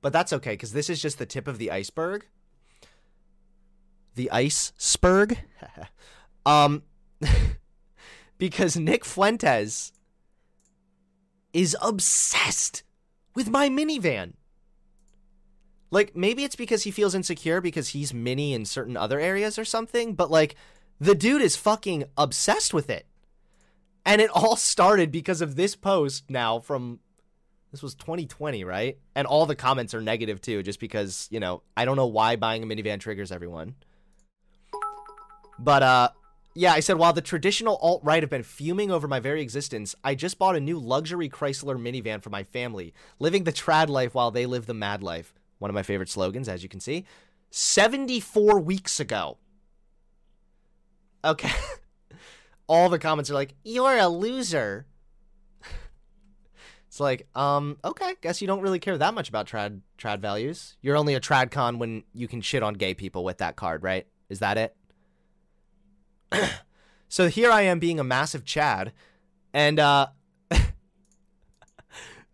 But 0.00 0.12
that's 0.12 0.32
okay, 0.32 0.52
because 0.52 0.72
this 0.72 0.90
is 0.90 1.00
just 1.00 1.18
the 1.18 1.26
tip 1.26 1.46
of 1.46 1.58
the 1.58 1.70
iceberg. 1.70 2.26
The 4.16 4.30
iceberg? 4.30 5.38
um, 6.46 6.82
because 8.42 8.76
Nick 8.76 9.04
Fuentes 9.04 9.92
is 11.52 11.76
obsessed 11.80 12.82
with 13.36 13.48
my 13.48 13.68
minivan. 13.68 14.32
Like, 15.92 16.16
maybe 16.16 16.42
it's 16.42 16.56
because 16.56 16.82
he 16.82 16.90
feels 16.90 17.14
insecure 17.14 17.60
because 17.60 17.90
he's 17.90 18.12
mini 18.12 18.52
in 18.52 18.64
certain 18.64 18.96
other 18.96 19.20
areas 19.20 19.60
or 19.60 19.64
something, 19.64 20.16
but 20.16 20.28
like, 20.28 20.56
the 20.98 21.14
dude 21.14 21.40
is 21.40 21.54
fucking 21.54 22.02
obsessed 22.18 22.74
with 22.74 22.90
it. 22.90 23.06
And 24.04 24.20
it 24.20 24.30
all 24.30 24.56
started 24.56 25.12
because 25.12 25.40
of 25.40 25.54
this 25.54 25.76
post 25.76 26.28
now 26.28 26.58
from 26.58 26.98
this 27.70 27.80
was 27.80 27.94
2020, 27.94 28.64
right? 28.64 28.98
And 29.14 29.28
all 29.28 29.46
the 29.46 29.54
comments 29.54 29.94
are 29.94 30.00
negative 30.00 30.40
too, 30.40 30.64
just 30.64 30.80
because, 30.80 31.28
you 31.30 31.38
know, 31.38 31.62
I 31.76 31.84
don't 31.84 31.94
know 31.94 32.08
why 32.08 32.34
buying 32.34 32.64
a 32.64 32.66
minivan 32.66 32.98
triggers 32.98 33.30
everyone. 33.30 33.76
But 35.60 35.84
uh 35.84 36.08
yeah, 36.54 36.72
I 36.72 36.80
said 36.80 36.98
while 36.98 37.12
the 37.12 37.22
traditional 37.22 37.76
alt-right 37.76 38.22
have 38.22 38.30
been 38.30 38.42
fuming 38.42 38.90
over 38.90 39.08
my 39.08 39.20
very 39.20 39.40
existence, 39.40 39.94
I 40.04 40.14
just 40.14 40.38
bought 40.38 40.56
a 40.56 40.60
new 40.60 40.78
luxury 40.78 41.28
Chrysler 41.28 41.76
minivan 41.80 42.22
for 42.22 42.30
my 42.30 42.42
family, 42.42 42.92
living 43.18 43.44
the 43.44 43.52
trad 43.52 43.88
life 43.88 44.14
while 44.14 44.30
they 44.30 44.46
live 44.46 44.66
the 44.66 44.74
mad 44.74 45.02
life. 45.02 45.34
One 45.58 45.70
of 45.70 45.74
my 45.74 45.82
favorite 45.82 46.08
slogans, 46.08 46.48
as 46.48 46.62
you 46.62 46.68
can 46.68 46.80
see. 46.80 47.06
74 47.50 48.60
weeks 48.60 49.00
ago. 49.00 49.38
Okay. 51.24 51.52
all 52.66 52.88
the 52.88 52.98
comments 52.98 53.30
are 53.30 53.34
like, 53.34 53.54
"You're 53.64 53.98
a 53.98 54.08
loser." 54.08 54.86
it's 56.88 57.00
like, 57.00 57.28
um, 57.34 57.76
okay, 57.84 58.14
guess 58.20 58.40
you 58.40 58.46
don't 58.46 58.62
really 58.62 58.78
care 58.78 58.96
that 58.98 59.14
much 59.14 59.28
about 59.28 59.46
trad 59.46 59.80
trad 59.98 60.20
values. 60.20 60.76
You're 60.80 60.96
only 60.96 61.14
a 61.14 61.20
trad 61.20 61.50
con 61.50 61.78
when 61.78 62.04
you 62.12 62.28
can 62.28 62.40
shit 62.40 62.62
on 62.62 62.74
gay 62.74 62.94
people 62.94 63.24
with 63.24 63.38
that 63.38 63.56
card, 63.56 63.82
right? 63.82 64.06
Is 64.28 64.38
that 64.40 64.56
it? 64.58 64.74
so 67.08 67.28
here 67.28 67.50
I 67.50 67.62
am 67.62 67.78
being 67.78 68.00
a 68.00 68.04
massive 68.04 68.44
Chad, 68.44 68.92
and 69.52 69.78
uh, 69.78 70.08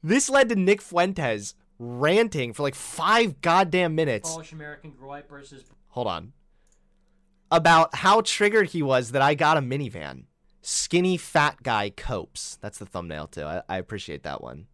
this 0.02 0.28
led 0.28 0.48
to 0.48 0.56
Nick 0.56 0.80
Fuentes 0.80 1.54
ranting 1.78 2.52
for 2.52 2.62
like 2.62 2.74
five 2.74 3.40
goddamn 3.40 3.94
minutes. 3.94 4.30
Polish 4.30 4.52
American 4.52 4.92
gripe 4.92 5.28
versus. 5.28 5.64
Hold 5.88 6.06
on 6.06 6.32
about 7.50 7.94
how 7.96 8.20
triggered 8.20 8.70
he 8.70 8.82
was 8.82 9.12
that 9.12 9.22
I 9.22 9.34
got 9.34 9.56
a 9.56 9.60
minivan. 9.60 10.24
Skinny 10.60 11.16
fat 11.16 11.62
guy 11.62 11.90
copes. 11.90 12.58
That's 12.60 12.78
the 12.78 12.86
thumbnail 12.86 13.28
too. 13.28 13.44
I, 13.44 13.62
I 13.68 13.78
appreciate 13.78 14.22
that 14.24 14.42
one. 14.42 14.66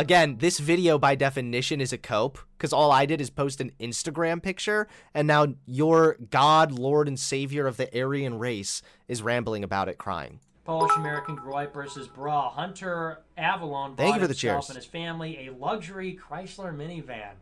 Again, 0.00 0.38
this 0.38 0.58
video 0.58 0.98
by 0.98 1.14
definition 1.14 1.78
is 1.78 1.92
a 1.92 1.98
cope 1.98 2.38
because 2.56 2.72
all 2.72 2.90
I 2.90 3.04
did 3.04 3.20
is 3.20 3.28
post 3.28 3.60
an 3.60 3.70
Instagram 3.78 4.42
picture, 4.42 4.88
and 5.12 5.28
now 5.28 5.48
your 5.66 6.16
God, 6.30 6.72
Lord, 6.72 7.06
and 7.06 7.20
Savior 7.20 7.66
of 7.66 7.76
the 7.76 7.94
Aryan 7.94 8.38
race 8.38 8.80
is 9.08 9.20
rambling 9.20 9.62
about 9.62 9.90
it, 9.90 9.98
crying. 9.98 10.40
Polish 10.64 10.96
American 10.96 11.36
gripe 11.36 11.74
versus 11.74 12.08
bra. 12.08 12.48
Hunter 12.48 13.20
Avallone 13.36 13.94
Thank 13.94 14.14
you 14.14 14.22
for 14.22 14.26
the 14.26 14.32
himself 14.32 14.68
cheers. 14.68 14.70
and 14.70 14.76
his 14.76 14.86
family 14.86 15.46
a 15.46 15.52
luxury 15.52 16.18
Chrysler 16.18 16.74
minivan. 16.74 17.32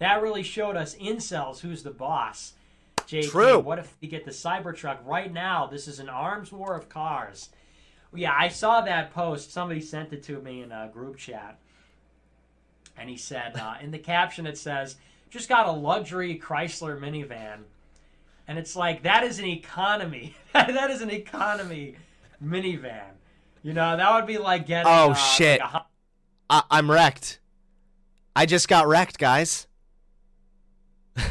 That 0.00 0.22
really 0.22 0.42
showed 0.42 0.74
us 0.74 0.96
incels 0.96 1.60
who's 1.60 1.84
the 1.84 1.92
boss. 1.92 2.54
JT, 3.06 3.30
True. 3.30 3.60
what 3.60 3.78
if 3.78 3.94
we 4.00 4.08
get 4.08 4.24
the 4.24 4.32
Cybertruck 4.32 5.06
right 5.06 5.32
now? 5.32 5.68
This 5.68 5.86
is 5.86 6.00
an 6.00 6.08
arms 6.08 6.50
war 6.50 6.74
of 6.74 6.88
cars. 6.88 7.50
Yeah, 8.12 8.34
I 8.36 8.48
saw 8.48 8.80
that 8.80 9.14
post. 9.14 9.52
Somebody 9.52 9.80
sent 9.80 10.12
it 10.12 10.24
to 10.24 10.40
me 10.40 10.62
in 10.62 10.72
a 10.72 10.90
group 10.92 11.16
chat. 11.16 11.60
And 12.96 13.08
he 13.08 13.16
said, 13.16 13.56
uh, 13.56 13.74
in 13.80 13.90
the 13.90 13.98
caption, 13.98 14.46
it 14.46 14.58
says, 14.58 14.96
just 15.30 15.48
got 15.48 15.66
a 15.66 15.72
luxury 15.72 16.40
Chrysler 16.42 16.98
minivan. 17.00 17.60
And 18.46 18.58
it's 18.58 18.76
like, 18.76 19.04
that 19.04 19.24
is 19.24 19.38
an 19.38 19.46
economy. 19.46 20.36
that 20.52 20.90
is 20.90 21.00
an 21.00 21.10
economy 21.10 21.96
minivan. 22.44 23.12
You 23.62 23.72
know, 23.72 23.96
that 23.96 24.14
would 24.14 24.26
be 24.26 24.38
like 24.38 24.66
getting. 24.66 24.92
Oh, 24.92 25.12
uh, 25.12 25.14
shit. 25.14 25.60
Like 25.60 25.74
a, 25.74 25.84
I- 26.50 26.64
I'm 26.70 26.90
wrecked. 26.90 27.38
I 28.34 28.46
just 28.46 28.68
got 28.68 28.88
wrecked, 28.88 29.18
guys. 29.18 29.66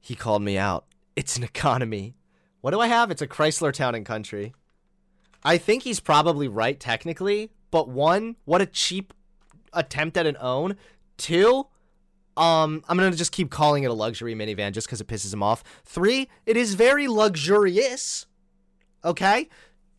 he 0.00 0.14
called 0.14 0.42
me 0.42 0.58
out. 0.58 0.84
It's 1.16 1.36
an 1.36 1.44
economy. 1.44 2.14
What 2.60 2.72
do 2.72 2.80
I 2.80 2.88
have? 2.88 3.10
It's 3.10 3.22
a 3.22 3.26
Chrysler 3.26 3.72
Town 3.72 3.94
and 3.94 4.04
Country. 4.04 4.54
I 5.44 5.56
think 5.56 5.84
he's 5.84 6.00
probably 6.00 6.48
right 6.48 6.78
technically, 6.78 7.50
but 7.70 7.88
one, 7.88 8.36
what 8.44 8.60
a 8.60 8.66
cheap 8.66 9.12
attempt 9.72 10.16
at 10.16 10.26
an 10.26 10.36
own. 10.40 10.76
Two, 11.16 11.66
um, 12.36 12.84
I'm 12.88 12.96
gonna 12.96 13.10
just 13.10 13.32
keep 13.32 13.50
calling 13.50 13.82
it 13.82 13.90
a 13.90 13.94
luxury 13.94 14.34
minivan 14.34 14.72
just 14.72 14.86
because 14.86 15.00
it 15.00 15.08
pisses 15.08 15.32
him 15.32 15.42
off. 15.42 15.64
Three, 15.84 16.28
it 16.46 16.56
is 16.56 16.74
very 16.74 17.08
luxurious. 17.08 18.26
Okay, 19.04 19.48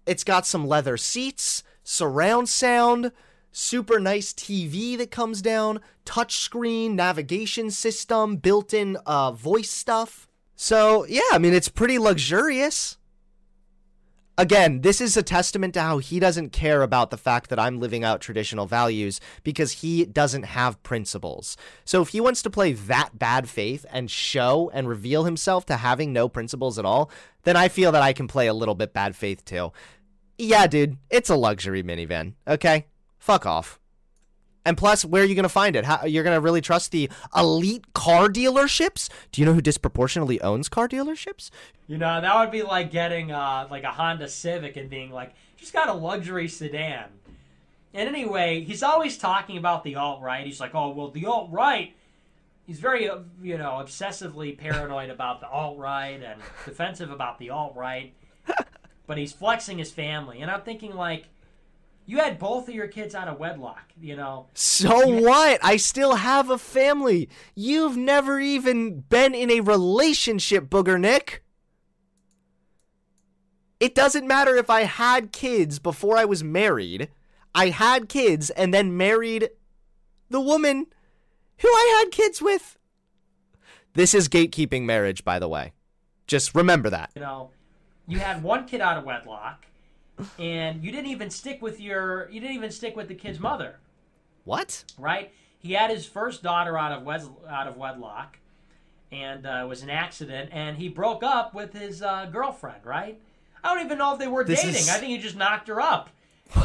it's 0.05 0.23
got 0.23 0.45
some 0.45 0.67
leather 0.67 0.97
seats, 0.97 1.63
surround 1.83 2.47
sound, 2.47 3.11
super 3.51 3.99
nice 3.99 4.33
TV 4.33 4.97
that 4.97 5.11
comes 5.11 5.41
down, 5.41 5.81
touchscreen, 6.05 6.91
navigation 6.91 7.71
system, 7.71 8.38
built-in 8.38 8.97
uh, 9.05 9.31
voice 9.31 9.69
stuff. 9.69 10.27
So 10.55 11.05
yeah, 11.05 11.21
I 11.31 11.38
mean 11.39 11.53
it's 11.53 11.69
pretty 11.69 11.97
luxurious. 11.97 12.97
Again, 14.39 14.79
this 14.79 15.01
is 15.01 15.17
a 15.17 15.22
testament 15.22 15.74
to 15.74 15.81
how 15.81 15.98
he 15.98 16.17
doesn't 16.17 16.53
care 16.53 16.81
about 16.81 17.10
the 17.10 17.17
fact 17.17 17.50
that 17.50 17.60
I'm 17.60 17.81
living 17.81 18.05
out 18.05 18.22
traditional 18.22 18.67
values 18.67 19.19
because 19.43 19.74
he 19.74 20.05
doesn't 20.05 20.43
have 20.43 20.81
principles. 20.81 21.58
So 21.84 22.01
if 22.01 22.08
he 22.10 22.22
wants 22.22 22.41
to 22.43 22.50
play 22.50 22.72
that 22.72 23.19
bad 23.19 23.50
faith 23.50 23.86
and 23.91 24.10
show 24.10 24.72
and 24.74 24.88
reveal 24.88 25.25
himself 25.25 25.65
to 25.65 25.75
having 25.75 26.13
no 26.13 26.29
principles 26.29 26.79
at 26.79 26.86
all, 26.86 27.12
then 27.43 27.58
I 27.58 27.67
feel 27.67 27.91
that 27.91 28.01
I 28.01 28.13
can 28.13 28.29
play 28.29 28.48
a 28.48 28.53
little 28.53 28.75
bit 28.75 28.93
bad 28.93 29.13
faith 29.13 29.43
too. 29.43 29.74
Yeah, 30.38 30.67
dude, 30.67 30.96
it's 31.10 31.29
a 31.29 31.36
luxury 31.36 31.84
minivan, 31.84 32.36
okay? 32.48 32.86
Fuck 33.17 33.46
off. 33.46 33.78
And 34.65 34.77
plus, 34.77 35.05
where 35.05 35.23
are 35.23 35.25
you 35.25 35.35
going 35.35 35.43
to 35.43 35.49
find 35.49 35.75
it? 35.75 35.85
How, 35.85 36.05
you're 36.05 36.23
going 36.23 36.35
to 36.35 36.41
really 36.41 36.61
trust 36.61 36.91
the 36.91 37.09
elite 37.35 37.93
car 37.93 38.27
dealerships? 38.27 39.09
Do 39.31 39.41
you 39.41 39.45
know 39.45 39.53
who 39.53 39.61
disproportionately 39.61 40.41
owns 40.41 40.69
car 40.69 40.87
dealerships? 40.87 41.49
you 41.89 41.97
know, 41.97 42.21
that 42.21 42.39
would 42.39 42.51
be 42.51 42.61
like 42.61 42.91
getting 42.91 43.31
uh, 43.31 43.67
like 43.71 43.83
a 43.83 43.91
Honda 43.91 44.27
Civic 44.27 44.77
and 44.77 44.91
being 44.91 45.11
like, 45.11 45.33
just 45.57 45.73
got 45.73 45.89
a 45.89 45.93
luxury 45.93 46.47
sedan. 46.47 47.05
And 47.95 48.07
anyway, 48.07 48.61
he's 48.61 48.83
always 48.83 49.17
talking 49.17 49.57
about 49.57 49.83
the 49.83 49.95
alt 49.95 50.21
right. 50.21 50.45
He's 50.45 50.59
like, 50.59 50.75
oh 50.75 50.89
well, 50.89 51.09
the 51.09 51.25
alt 51.25 51.49
right. 51.51 51.95
He's 52.67 52.79
very, 52.79 53.09
uh, 53.09 53.17
you 53.41 53.57
know, 53.57 53.81
obsessively 53.83 54.55
paranoid 54.55 55.09
about 55.09 55.41
the 55.41 55.49
alt 55.49 55.79
right 55.79 56.21
and 56.21 56.39
defensive 56.65 57.09
about 57.09 57.39
the 57.39 57.49
alt 57.49 57.75
right. 57.75 58.13
But 59.07 59.17
he's 59.17 59.33
flexing 59.33 59.79
his 59.79 59.91
family, 59.91 60.41
and 60.41 60.51
I'm 60.51 60.61
thinking 60.61 60.93
like, 60.93 61.25
you 62.09 62.17
had 62.17 62.39
both 62.39 62.67
of 62.67 62.73
your 62.73 62.87
kids 62.87 63.13
out 63.13 63.27
of 63.27 63.37
wedlock. 63.37 63.93
You 64.01 64.15
know, 64.15 64.47
So 64.55 65.07
what? 65.21 65.59
I 65.63 65.77
still 65.77 66.15
have 66.15 66.49
a 66.49 66.57
family. 66.57 67.29
You've 67.53 67.95
never 67.95 68.39
even 68.39 69.01
been 69.01 69.35
in 69.35 69.51
a 69.51 69.59
relationship, 69.59 70.69
Booger 70.69 70.99
Nick. 70.99 71.43
It 73.79 73.93
doesn't 73.93 74.27
matter 74.27 74.55
if 74.55 74.71
I 74.71 74.81
had 74.85 75.31
kids 75.31 75.77
before 75.77 76.17
I 76.17 76.25
was 76.25 76.43
married. 76.43 77.09
I 77.53 77.69
had 77.69 78.09
kids 78.09 78.49
and 78.49 78.73
then 78.73 78.97
married 78.97 79.49
the 80.31 80.41
woman 80.41 80.87
who 81.59 81.67
I 81.67 82.01
had 82.03 82.11
kids 82.11 82.41
with. 82.41 82.75
This 83.93 84.15
is 84.15 84.27
gatekeeping 84.27 84.83
marriage, 84.83 85.23
by 85.23 85.37
the 85.37 85.47
way. 85.47 85.73
Just 86.25 86.55
remember 86.55 86.89
that. 86.89 87.11
you 87.13 87.21
know, 87.21 87.51
you 88.07 88.17
had 88.17 88.41
one 88.41 88.65
kid 88.65 88.81
out 88.81 88.97
of 88.97 89.03
wedlock, 89.03 89.67
and 90.38 90.83
you 90.83 90.91
didn't 90.91 91.07
even 91.11 91.29
stick 91.29 91.61
with 91.61 91.79
your, 91.79 92.29
you 92.29 92.39
didn't 92.39 92.55
even 92.55 92.71
stick 92.71 92.95
with 92.95 93.07
the 93.07 93.15
kid's 93.15 93.39
mother. 93.39 93.75
What? 94.45 94.83
right? 94.97 95.31
He 95.59 95.73
had 95.73 95.91
his 95.91 96.05
first 96.05 96.41
daughter 96.41 96.77
out 96.77 96.91
of 96.91 97.03
wed- 97.03 97.27
out 97.49 97.67
of 97.67 97.75
wedlock, 97.77 98.38
and 99.11 99.45
uh, 99.45 99.61
it 99.63 99.67
was 99.67 99.83
an 99.83 99.89
accident. 99.89 100.49
And 100.53 100.77
he 100.77 100.88
broke 100.88 101.21
up 101.23 101.53
with 101.53 101.73
his 101.73 102.01
uh, 102.01 102.27
girlfriend, 102.31 102.85
right? 102.85 103.19
I 103.63 103.73
don't 103.75 103.85
even 103.85 103.97
know 103.97 104.13
if 104.13 104.19
they 104.19 104.27
were 104.27 104.43
This 104.45 104.61
dating. 104.61 104.75
is- 104.75 104.89
I 104.89 104.93
think 104.99 105.11
he 105.11 105.17
just 105.17 105.35
knocked 105.35 105.67
her 105.67 105.81
up. 105.81 106.09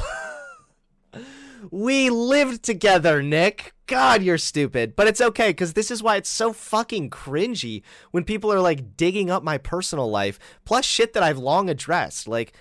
We 1.70 2.10
lived 2.10 2.62
together, 2.62 3.22
Nick. 3.22 3.72
God, 3.86 4.22
you're 4.22 4.36
stupid. 4.36 4.94
But 4.96 5.06
it's 5.06 5.20
okay, 5.20 5.48
because 5.50 5.72
this 5.72 5.90
is 5.90 6.02
why 6.02 6.16
it's 6.16 6.28
so 6.28 6.52
fucking 6.52 7.08
cringy 7.10 7.82
when 8.10 8.24
people 8.24 8.52
are 8.52 8.60
like 8.60 8.96
digging 8.98 9.30
up 9.30 9.42
my 9.42 9.56
personal 9.56 10.10
life, 10.10 10.38
plus 10.66 10.84
shit 10.84 11.14
that 11.14 11.22
I've 11.22 11.38
long 11.38 11.70
addressed. 11.70 12.28
Like, 12.28 12.52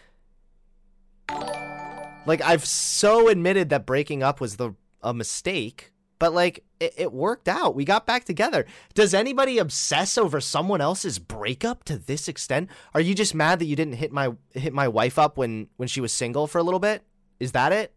like 2.25 2.41
I've 2.41 2.65
so 2.65 3.27
admitted 3.27 3.69
that 3.69 3.85
breaking 3.85 4.23
up 4.23 4.39
was 4.41 4.57
the 4.57 4.75
a 5.01 5.13
mistake, 5.13 5.91
but 6.19 6.33
like 6.33 6.63
it, 6.79 6.93
it 6.97 7.13
worked 7.13 7.47
out. 7.47 7.75
We 7.75 7.85
got 7.85 8.05
back 8.05 8.25
together. 8.25 8.65
Does 8.93 9.13
anybody 9.13 9.57
obsess 9.57 10.17
over 10.17 10.39
someone 10.39 10.81
else's 10.81 11.19
breakup 11.19 11.83
to 11.85 11.97
this 11.97 12.27
extent? 12.27 12.69
Are 12.93 13.01
you 13.01 13.13
just 13.13 13.35
mad 13.35 13.59
that 13.59 13.65
you 13.65 13.75
didn't 13.75 13.95
hit 13.95 14.11
my 14.11 14.33
hit 14.53 14.73
my 14.73 14.87
wife 14.87 15.19
up 15.19 15.37
when 15.37 15.67
when 15.77 15.87
she 15.87 16.01
was 16.01 16.13
single 16.13 16.47
for 16.47 16.59
a 16.59 16.63
little 16.63 16.79
bit? 16.79 17.03
Is 17.39 17.51
that 17.51 17.71
it? 17.71 17.93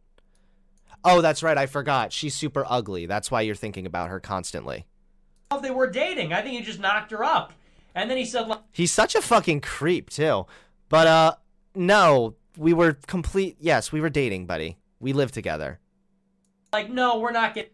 Oh, 1.04 1.20
that's 1.20 1.42
right. 1.42 1.56
I 1.56 1.66
forgot. 1.66 2.12
She's 2.12 2.34
super 2.34 2.64
ugly. 2.68 3.06
That's 3.06 3.30
why 3.30 3.42
you're 3.42 3.54
thinking 3.54 3.86
about 3.86 4.08
her 4.08 4.18
constantly. 4.18 4.86
If 5.52 5.62
they 5.62 5.70
were 5.70 5.88
dating, 5.88 6.32
I 6.32 6.42
think 6.42 6.58
he 6.58 6.62
just 6.62 6.80
knocked 6.80 7.12
her 7.12 7.22
up. 7.22 7.52
And 7.94 8.10
then 8.10 8.16
he 8.16 8.24
said, 8.24 8.48
like, 8.48 8.58
He's 8.72 8.90
such 8.90 9.14
a 9.14 9.22
fucking 9.22 9.60
creep, 9.60 10.10
too. 10.10 10.46
But, 10.88 11.06
uh, 11.06 11.34
no, 11.76 12.34
we 12.56 12.72
were 12.72 12.94
complete. 13.06 13.56
Yes, 13.60 13.92
we 13.92 14.00
were 14.00 14.10
dating, 14.10 14.46
buddy. 14.46 14.78
We 15.00 15.12
lived 15.12 15.34
together. 15.34 15.78
like, 16.72 16.90
no, 16.90 17.18
we're 17.18 17.32
not 17.32 17.54
getting. 17.54 17.70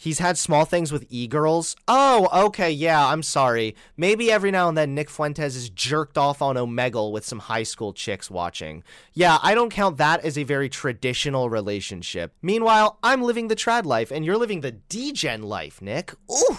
He's 0.00 0.20
had 0.20 0.38
small 0.38 0.64
things 0.64 0.92
with 0.92 1.06
e-girls. 1.08 1.74
Oh, 1.88 2.28
okay, 2.46 2.70
yeah, 2.70 3.04
I'm 3.04 3.24
sorry. 3.24 3.74
Maybe 3.96 4.30
every 4.30 4.52
now 4.52 4.68
and 4.68 4.78
then 4.78 4.94
Nick 4.94 5.10
Fuentes 5.10 5.56
is 5.56 5.70
jerked 5.70 6.16
off 6.16 6.40
on 6.40 6.54
Omegle 6.54 7.10
with 7.10 7.24
some 7.26 7.40
high 7.40 7.64
school 7.64 7.92
chicks 7.92 8.30
watching. 8.30 8.84
Yeah, 9.12 9.38
I 9.42 9.56
don't 9.56 9.70
count 9.70 9.96
that 9.96 10.24
as 10.24 10.38
a 10.38 10.44
very 10.44 10.68
traditional 10.68 11.50
relationship. 11.50 12.32
Meanwhile, 12.42 13.00
I'm 13.02 13.22
living 13.22 13.48
the 13.48 13.56
trad 13.56 13.86
life 13.86 14.12
and 14.12 14.24
you're 14.24 14.36
living 14.36 14.60
the 14.60 14.70
degen 14.70 15.42
life, 15.42 15.82
Nick. 15.82 16.12
Ooh. 16.30 16.58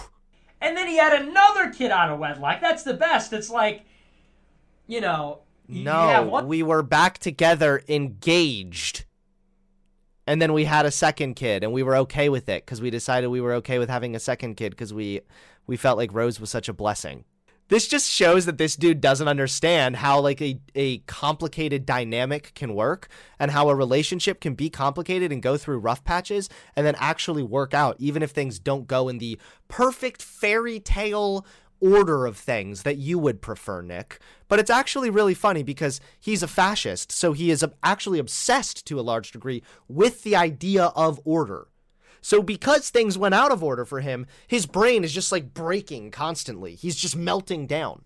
And 0.60 0.76
then 0.76 0.86
he 0.86 0.98
had 0.98 1.18
another 1.22 1.70
kid 1.70 1.90
out 1.90 2.10
of 2.10 2.18
wedlock. 2.18 2.60
That's 2.60 2.82
the 2.82 2.92
best. 2.92 3.32
It's 3.32 3.48
like, 3.48 3.86
you 4.86 5.00
know, 5.00 5.38
No, 5.70 6.22
one 6.22 6.48
we 6.48 6.62
were 6.62 6.82
back 6.82 7.18
together 7.18 7.82
engaged. 7.88 9.04
And 10.26 10.40
then 10.40 10.52
we 10.52 10.64
had 10.64 10.86
a 10.86 10.90
second 10.90 11.34
kid 11.34 11.64
and 11.64 11.72
we 11.72 11.82
were 11.82 11.96
okay 11.96 12.28
with 12.28 12.48
it 12.48 12.66
cuz 12.66 12.80
we 12.80 12.90
decided 12.90 13.28
we 13.28 13.40
were 13.40 13.54
okay 13.54 13.78
with 13.78 13.88
having 13.88 14.14
a 14.14 14.20
second 14.20 14.56
kid 14.56 14.76
cuz 14.76 14.92
we 14.92 15.20
we 15.66 15.76
felt 15.76 15.98
like 15.98 16.12
Rose 16.12 16.40
was 16.40 16.50
such 16.50 16.68
a 16.68 16.72
blessing. 16.72 17.24
This 17.70 17.86
just 17.86 18.10
shows 18.10 18.46
that 18.46 18.58
this 18.58 18.74
dude 18.74 19.00
doesn't 19.00 19.28
understand 19.28 19.94
how 19.94 20.18
like 20.18 20.42
a, 20.42 20.58
a 20.74 20.98
complicated 20.98 21.86
dynamic 21.86 22.50
can 22.56 22.74
work 22.74 23.06
and 23.38 23.52
how 23.52 23.68
a 23.68 23.76
relationship 23.76 24.40
can 24.40 24.54
be 24.54 24.68
complicated 24.68 25.30
and 25.30 25.40
go 25.40 25.56
through 25.56 25.78
rough 25.78 26.02
patches 26.02 26.48
and 26.74 26.84
then 26.84 26.96
actually 26.98 27.44
work 27.44 27.72
out 27.72 27.94
even 28.00 28.24
if 28.24 28.32
things 28.32 28.58
don't 28.58 28.88
go 28.88 29.08
in 29.08 29.18
the 29.18 29.38
perfect 29.68 30.20
fairy 30.20 30.80
tale 30.80 31.46
order 31.80 32.26
of 32.26 32.36
things 32.36 32.82
that 32.82 32.96
you 32.96 33.18
would 33.18 33.40
prefer, 33.42 33.82
Nick. 33.82 34.18
But 34.48 34.58
it's 34.58 34.70
actually 34.70 35.10
really 35.10 35.34
funny 35.34 35.62
because 35.62 36.00
he's 36.20 36.42
a 36.42 36.48
fascist, 36.48 37.10
so 37.12 37.32
he 37.32 37.50
is 37.50 37.62
um, 37.62 37.72
actually 37.82 38.18
obsessed 38.18 38.86
to 38.86 39.00
a 39.00 39.02
large 39.02 39.32
degree 39.32 39.62
with 39.88 40.22
the 40.22 40.36
idea 40.36 40.86
of 40.96 41.20
order. 41.24 41.68
So 42.20 42.42
because 42.42 42.90
things 42.90 43.16
went 43.16 43.34
out 43.34 43.52
of 43.52 43.64
order 43.64 43.84
for 43.84 44.00
him, 44.00 44.26
his 44.46 44.66
brain 44.66 45.04
is 45.04 45.12
just 45.12 45.32
like 45.32 45.54
breaking 45.54 46.10
constantly. 46.10 46.74
He's 46.74 46.96
just 46.96 47.16
melting 47.16 47.66
down. 47.66 48.04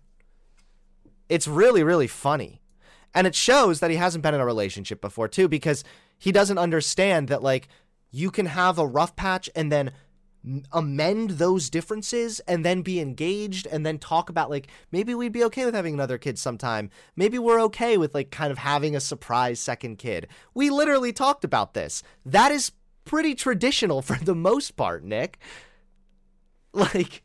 It's 1.27 1.47
really, 1.47 1.83
really 1.83 2.07
funny. 2.07 2.61
And 3.13 3.25
it 3.27 3.35
shows 3.35 3.79
that 3.79 3.91
he 3.91 3.97
hasn't 3.97 4.23
been 4.23 4.35
in 4.35 4.41
a 4.41 4.45
relationship 4.45 5.01
before, 5.01 5.27
too, 5.27 5.47
because 5.47 5.83
he 6.17 6.31
doesn't 6.31 6.57
understand 6.57 7.29
that, 7.29 7.41
like, 7.41 7.67
you 8.11 8.29
can 8.29 8.45
have 8.45 8.77
a 8.77 8.87
rough 8.87 9.15
patch 9.15 9.49
and 9.55 9.71
then 9.71 9.91
amend 10.71 11.31
those 11.31 11.69
differences 11.69 12.39
and 12.41 12.63
then 12.63 12.81
be 12.81 12.99
engaged 12.99 13.67
and 13.67 13.85
then 13.85 13.97
talk 13.97 14.29
about, 14.29 14.49
like, 14.49 14.67
maybe 14.91 15.15
we'd 15.15 15.31
be 15.31 15.43
okay 15.45 15.65
with 15.65 15.75
having 15.75 15.93
another 15.93 16.17
kid 16.17 16.37
sometime. 16.37 16.89
Maybe 17.15 17.39
we're 17.39 17.61
okay 17.63 17.97
with, 17.97 18.13
like, 18.13 18.31
kind 18.31 18.51
of 18.51 18.57
having 18.57 18.95
a 18.95 18.99
surprise 18.99 19.59
second 19.59 19.97
kid. 19.97 20.27
We 20.53 20.69
literally 20.69 21.13
talked 21.13 21.43
about 21.43 21.73
this. 21.73 22.03
That 22.25 22.51
is 22.51 22.71
pretty 23.05 23.35
traditional 23.35 24.01
for 24.03 24.17
the 24.17 24.35
most 24.35 24.75
part, 24.75 25.03
Nick. 25.03 25.39
Like, 26.73 27.23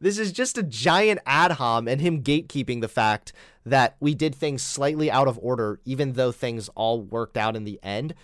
this 0.00 0.18
is 0.18 0.32
just 0.32 0.58
a 0.58 0.62
giant 0.62 1.20
ad 1.26 1.52
hom 1.52 1.88
and 1.88 2.00
him 2.00 2.22
gatekeeping 2.22 2.80
the 2.80 2.88
fact 2.88 3.32
that 3.66 3.96
we 4.00 4.14
did 4.14 4.34
things 4.34 4.62
slightly 4.62 5.10
out 5.10 5.28
of 5.28 5.38
order, 5.42 5.80
even 5.84 6.14
though 6.14 6.32
things 6.32 6.68
all 6.70 7.02
worked 7.02 7.36
out 7.36 7.56
in 7.56 7.64
the 7.64 7.78
end. 7.82 8.14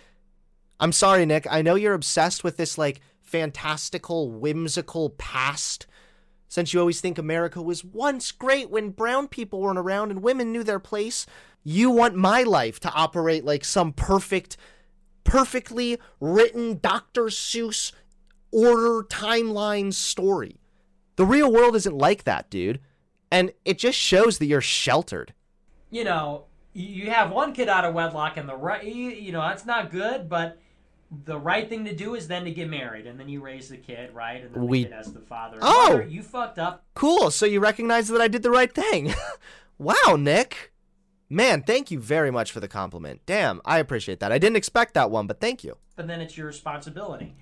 I'm 0.79 0.91
sorry, 0.91 1.25
Nick. 1.25 1.47
I 1.49 1.61
know 1.61 1.75
you're 1.75 1.93
obsessed 1.93 2.43
with 2.43 2.57
this, 2.57 2.77
like, 2.77 2.99
fantastical, 3.25 4.31
whimsical 4.31 5.09
past. 5.11 5.87
Since 6.47 6.73
you 6.73 6.79
always 6.79 7.01
think 7.01 7.17
America 7.17 7.61
was 7.61 7.83
once 7.83 8.31
great 8.31 8.69
when 8.69 8.91
brown 8.91 9.27
people 9.27 9.59
weren't 9.59 9.79
around 9.79 10.11
and 10.11 10.23
women 10.23 10.51
knew 10.51 10.63
their 10.63 10.79
place, 10.79 11.25
you 11.63 11.89
want 11.89 12.15
my 12.15 12.43
life 12.43 12.79
to 12.81 12.91
operate 12.93 13.43
like 13.43 13.65
some 13.65 13.91
perfect, 13.91 14.55
perfectly 15.23 15.97
written 16.19 16.79
Dr. 16.79 17.25
Seuss 17.25 17.91
order 18.51 19.03
timeline 19.03 19.91
story. 19.93 20.59
The 21.17 21.25
real 21.25 21.51
world 21.51 21.75
isn't 21.75 21.97
like 21.97 22.23
that, 22.25 22.49
dude. 22.49 22.79
And 23.31 23.51
it 23.65 23.79
just 23.79 23.97
shows 23.97 24.37
that 24.37 24.45
you're 24.45 24.61
sheltered. 24.61 25.33
you 25.89 26.03
know, 26.03 26.45
you 26.73 27.09
have 27.09 27.31
one 27.31 27.53
kid 27.53 27.69
out 27.69 27.85
of 27.85 27.93
wedlock, 27.93 28.35
and 28.37 28.49
the 28.49 28.55
right, 28.55 28.83
you 28.83 29.31
know, 29.31 29.41
that's 29.41 29.65
not 29.65 29.91
good. 29.91 30.27
But 30.27 30.59
the 31.25 31.37
right 31.37 31.67
thing 31.69 31.85
to 31.85 31.95
do 31.95 32.15
is 32.15 32.27
then 32.27 32.45
to 32.45 32.51
get 32.51 32.69
married, 32.69 33.05
and 33.07 33.19
then 33.19 33.29
you 33.29 33.41
raise 33.41 33.69
the 33.69 33.77
kid, 33.77 34.13
right? 34.13 34.43
And 34.43 34.53
then 34.53 34.61
the 34.61 34.67
We- 34.67 34.83
kid 34.83 34.93
has 34.93 35.13
the 35.13 35.19
father. 35.21 35.57
Oh! 35.61 35.89
mother. 35.91 36.03
you 36.03 36.23
fucked 36.23 36.59
up. 36.59 36.83
Cool, 36.95 37.31
so 37.31 37.45
you 37.45 37.59
recognize 37.59 38.07
that 38.09 38.21
I 38.21 38.27
did 38.27 38.43
the 38.43 38.51
right 38.51 38.73
thing. 38.73 39.13
wow, 39.77 40.15
Nick. 40.17 40.71
Man, 41.29 41.63
thank 41.63 41.89
you 41.89 41.99
very 41.99 42.31
much 42.31 42.51
for 42.51 42.59
the 42.59 42.67
compliment. 42.67 43.21
Damn, 43.25 43.59
I 43.65 43.79
appreciate 43.79 44.19
that. 44.19 44.31
I 44.31 44.37
didn't 44.37 44.57
expect 44.57 44.93
that 44.93 45.09
one, 45.11 45.25
but 45.27 45.39
thank 45.39 45.63
you. 45.63 45.77
but 45.95 46.07
then 46.07 46.21
it's 46.21 46.37
your 46.37 46.47
responsibility. 46.47 47.35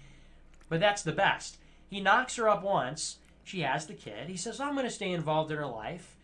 But 0.69 0.79
that's 0.79 1.01
the 1.03 1.11
best. 1.11 1.57
He 1.89 1.99
knocks 1.99 2.35
her 2.37 2.47
up 2.49 2.63
once. 2.63 3.17
She 3.43 3.59
has 3.61 3.85
the 3.85 3.93
kid. 3.93 4.29
He 4.29 4.37
says, 4.37 4.59
I'm 4.59 4.73
going 4.73 4.85
to 4.87 4.91
stay 4.91 5.11
involved 5.11 5.51
in 5.51 5.57
her 5.57 5.65
life. 5.67 6.15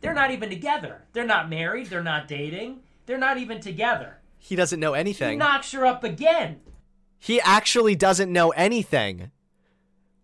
They're 0.00 0.14
not 0.14 0.30
even 0.30 0.48
together. 0.48 1.02
They're 1.12 1.26
not 1.26 1.50
married. 1.50 1.88
They're 1.88 2.02
not 2.02 2.26
dating. 2.26 2.80
They're 3.06 3.18
not 3.18 3.36
even 3.36 3.60
together. 3.60 4.18
He 4.38 4.56
doesn't 4.56 4.80
know 4.80 4.94
anything. 4.94 5.32
He 5.32 5.36
knocks 5.36 5.70
her 5.72 5.84
up 5.86 6.02
again. 6.02 6.60
He 7.22 7.40
actually 7.40 7.94
doesn't 7.94 8.32
know 8.32 8.50
anything. 8.50 9.30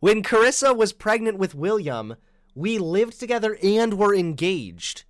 When 0.00 0.20
Carissa 0.20 0.76
was 0.76 0.92
pregnant 0.92 1.38
with 1.38 1.54
William, 1.54 2.16
we 2.56 2.76
lived 2.78 3.20
together 3.20 3.56
and 3.62 3.94
were 3.94 4.12
engaged. 4.12 5.04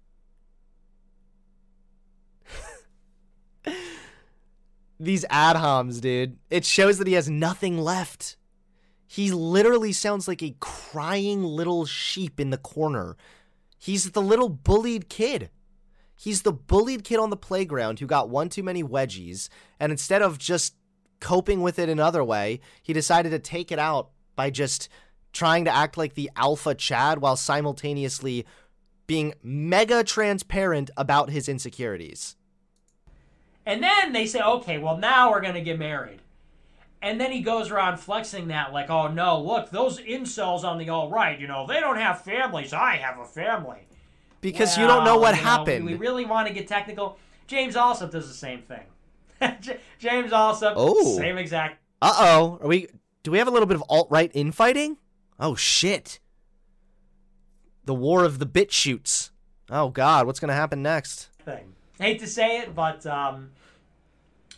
These 5.00 5.24
ad 5.30 5.56
homs, 5.56 6.02
dude. 6.02 6.36
It 6.50 6.66
shows 6.66 6.98
that 6.98 7.06
he 7.06 7.14
has 7.14 7.30
nothing 7.30 7.78
left. 7.78 8.36
He 9.06 9.30
literally 9.30 9.92
sounds 9.92 10.28
like 10.28 10.42
a 10.42 10.56
crying 10.60 11.42
little 11.42 11.86
sheep 11.86 12.38
in 12.38 12.50
the 12.50 12.58
corner. 12.58 13.16
He's 13.78 14.10
the 14.10 14.20
little 14.20 14.50
bullied 14.50 15.08
kid. 15.08 15.48
He's 16.14 16.42
the 16.42 16.52
bullied 16.52 17.02
kid 17.02 17.18
on 17.18 17.30
the 17.30 17.36
playground 17.36 17.98
who 17.98 18.06
got 18.06 18.28
one 18.28 18.50
too 18.50 18.62
many 18.62 18.84
wedgies, 18.84 19.48
and 19.80 19.90
instead 19.90 20.20
of 20.20 20.36
just 20.36 20.74
coping 21.20 21.62
with 21.62 21.78
it 21.78 21.88
another 21.88 22.22
way, 22.22 22.60
he 22.82 22.92
decided 22.92 23.30
to 23.30 23.38
take 23.38 23.72
it 23.72 23.78
out 23.78 24.10
by 24.36 24.50
just 24.50 24.88
trying 25.32 25.64
to 25.64 25.74
act 25.74 25.96
like 25.96 26.14
the 26.14 26.30
alpha 26.36 26.74
Chad 26.74 27.20
while 27.20 27.36
simultaneously 27.36 28.46
being 29.06 29.34
mega 29.42 30.04
transparent 30.04 30.90
about 30.96 31.30
his 31.30 31.48
insecurities. 31.48 32.36
And 33.66 33.82
then 33.82 34.12
they 34.12 34.26
say, 34.26 34.40
okay, 34.40 34.78
well, 34.78 34.96
now 34.96 35.30
we're 35.30 35.40
going 35.40 35.54
to 35.54 35.60
get 35.60 35.78
married. 35.78 36.20
And 37.00 37.20
then 37.20 37.30
he 37.30 37.40
goes 37.40 37.70
around 37.70 37.98
flexing 37.98 38.48
that, 38.48 38.72
like, 38.72 38.90
oh 38.90 39.08
no, 39.08 39.40
look, 39.40 39.70
those 39.70 40.00
incels 40.00 40.64
on 40.64 40.78
the 40.78 40.88
all 40.88 41.10
right, 41.10 41.38
you 41.38 41.46
know, 41.46 41.66
they 41.66 41.78
don't 41.78 41.98
have 41.98 42.22
families. 42.22 42.72
I 42.72 42.96
have 42.96 43.18
a 43.18 43.24
family. 43.24 43.86
Because 44.40 44.76
you 44.76 44.86
don't 44.86 45.04
know 45.04 45.18
what 45.18 45.36
you 45.36 45.42
know, 45.42 45.48
happened. 45.48 45.84
we 45.84 45.94
really 45.94 46.24
want 46.24 46.48
to 46.48 46.54
get 46.54 46.66
technical. 46.66 47.18
James 47.46 47.76
Allsup 47.76 48.10
does 48.10 48.28
the 48.28 48.34
same 48.34 48.62
thing. 48.62 48.84
James 49.98 50.32
Allsup, 50.32 50.74
Oh. 50.76 51.16
same 51.16 51.38
exact. 51.38 51.82
Uh 52.02 52.14
oh. 52.18 52.58
Are 52.62 52.68
we 52.68 52.86
do 53.22 53.30
we 53.30 53.38
have 53.38 53.48
a 53.48 53.50
little 53.50 53.66
bit 53.66 53.76
of 53.76 53.84
alt 53.88 54.08
right 54.10 54.30
infighting? 54.34 54.96
Oh 55.40 55.54
shit. 55.54 56.20
The 57.84 57.94
war 57.94 58.24
of 58.24 58.38
the 58.38 58.46
bit 58.46 58.72
shoots. 58.72 59.30
Oh 59.70 59.88
god, 59.90 60.26
what's 60.26 60.40
gonna 60.40 60.52
happen 60.54 60.82
next? 60.82 61.30
thing. 61.44 61.74
Hate 61.98 62.18
to 62.20 62.26
say 62.26 62.58
it, 62.60 62.74
but 62.74 63.04
um, 63.06 63.50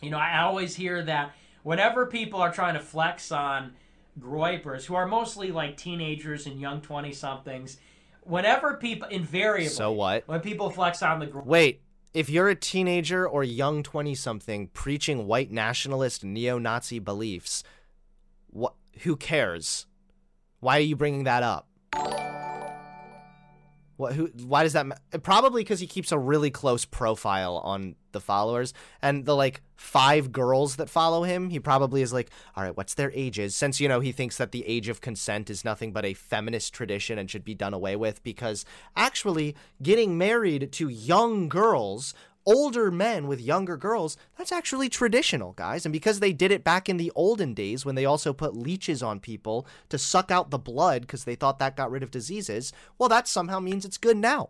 you 0.01 0.09
know, 0.09 0.17
I 0.17 0.41
always 0.41 0.75
hear 0.75 1.01
that 1.03 1.31
whenever 1.63 2.05
people 2.05 2.41
are 2.41 2.51
trying 2.51 2.73
to 2.73 2.79
flex 2.79 3.31
on 3.31 3.73
groypers, 4.19 4.85
who 4.85 4.95
are 4.95 5.07
mostly 5.07 5.51
like 5.51 5.77
teenagers 5.77 6.45
and 6.45 6.59
young 6.59 6.81
twenty 6.81 7.13
somethings, 7.13 7.77
whenever 8.23 8.75
people 8.75 9.07
invariably, 9.07 9.69
So 9.69 9.91
what? 9.91 10.27
when 10.27 10.41
people 10.41 10.69
flex 10.69 11.01
on 11.01 11.19
the 11.19 11.31
Wait, 11.45 11.81
if 12.13 12.29
you're 12.29 12.49
a 12.49 12.55
teenager 12.55 13.27
or 13.27 13.43
young 13.43 13.83
20 13.83 14.15
something 14.15 14.67
preaching 14.67 15.27
white 15.27 15.51
nationalist 15.51 16.23
neo 16.23 16.57
Nazi 16.57 16.99
beliefs, 16.99 17.63
What? 18.47 18.73
Who 19.03 19.15
cares? 19.15 19.85
Why 20.59 20.77
are 20.77 20.81
you 20.81 20.95
bringing 20.97 21.23
that 21.23 21.43
up? 21.43 21.67
What? 24.01 24.13
Who? 24.13 24.31
Why 24.45 24.63
does 24.63 24.73
that? 24.73 24.87
Ma- 24.87 24.95
Probably 25.21 25.61
because 25.63 25.79
he 25.79 25.85
keeps 25.85 26.11
a 26.11 26.17
really 26.17 26.49
close 26.49 26.85
profile 26.85 27.57
on 27.63 27.95
the 28.13 28.19
followers 28.19 28.73
and 29.01 29.25
the 29.25 29.35
like 29.35 29.61
five 29.75 30.31
girls 30.31 30.77
that 30.77 30.89
follow 30.89 31.21
him. 31.23 31.49
He 31.51 31.59
probably 31.59 32.01
is 32.01 32.11
like, 32.11 32.29
all 32.55 32.63
right, 32.63 32.75
what's 32.75 32.95
their 32.95 33.11
ages? 33.13 33.55
Since 33.55 33.79
you 33.79 33.87
know 33.87 33.99
he 33.99 34.11
thinks 34.11 34.37
that 34.37 34.51
the 34.51 34.65
age 34.65 34.89
of 34.89 35.01
consent 35.01 35.51
is 35.51 35.63
nothing 35.63 35.93
but 35.93 36.03
a 36.03 36.15
feminist 36.15 36.73
tradition 36.73 37.19
and 37.19 37.29
should 37.29 37.45
be 37.45 37.53
done 37.53 37.75
away 37.75 37.95
with. 37.95 38.23
Because 38.23 38.65
actually, 38.95 39.55
getting 39.83 40.17
married 40.17 40.71
to 40.73 40.89
young 40.89 41.47
girls 41.47 42.15
older 42.45 42.91
men 42.91 43.27
with 43.27 43.41
younger 43.41 43.77
girls, 43.77 44.17
that's 44.37 44.51
actually 44.51 44.89
traditional, 44.89 45.53
guys. 45.53 45.85
And 45.85 45.93
because 45.93 46.19
they 46.19 46.33
did 46.33 46.51
it 46.51 46.63
back 46.63 46.89
in 46.89 46.97
the 46.97 47.11
olden 47.15 47.53
days 47.53 47.85
when 47.85 47.95
they 47.95 48.05
also 48.05 48.33
put 48.33 48.55
leeches 48.55 49.03
on 49.03 49.19
people 49.19 49.67
to 49.89 49.97
suck 49.97 50.31
out 50.31 50.49
the 50.49 50.57
blood 50.57 51.01
because 51.01 51.23
they 51.23 51.35
thought 51.35 51.59
that 51.59 51.75
got 51.75 51.91
rid 51.91 52.03
of 52.03 52.11
diseases, 52.11 52.73
well, 52.97 53.09
that 53.09 53.27
somehow 53.27 53.59
means 53.59 53.85
it's 53.85 53.97
good 53.97 54.17
now. 54.17 54.49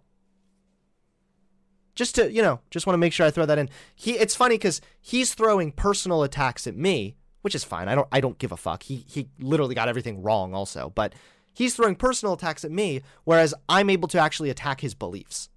Just 1.96 2.16
to, 2.16 2.32
you 2.32 2.42
know, 2.42 2.62
just 2.70 2.88
want 2.88 2.94
to 2.94 3.00
make 3.00 3.14
sure 3.14 3.26
I 3.26 3.32
throw 3.32 3.46
that 3.46 3.60
in. 3.60 3.70
He 3.94 4.14
it's 4.14 4.36
funny 4.36 4.58
cuz 4.58 4.80
he's 5.02 5.34
throwing 5.34 5.72
personal 5.74 6.24
attacks 6.24 6.66
at 6.66 6.76
me, 6.76 7.18
which 7.42 7.54
is 7.54 7.66
fine. 7.66 7.90
I 7.90 7.96
don't 7.96 8.08
I 8.12 8.22
don't 8.22 8.40
give 8.40 8.54
a 8.54 8.58
fuck. 8.58 8.84
He 8.84 9.06
he 9.10 9.28
literally 9.40 9.76
got 9.76 9.90
everything 9.90 10.22
wrong 10.24 10.54
also, 10.54 10.92
but 10.96 11.14
he's 11.54 11.76
throwing 11.76 11.96
personal 11.96 12.34
attacks 12.34 12.64
at 12.64 12.72
me 12.72 13.02
whereas 13.26 13.54
I'm 13.68 13.90
able 13.90 14.08
to 14.08 14.20
actually 14.20 14.50
attack 14.50 14.80
his 14.80 14.94
beliefs 14.94 15.50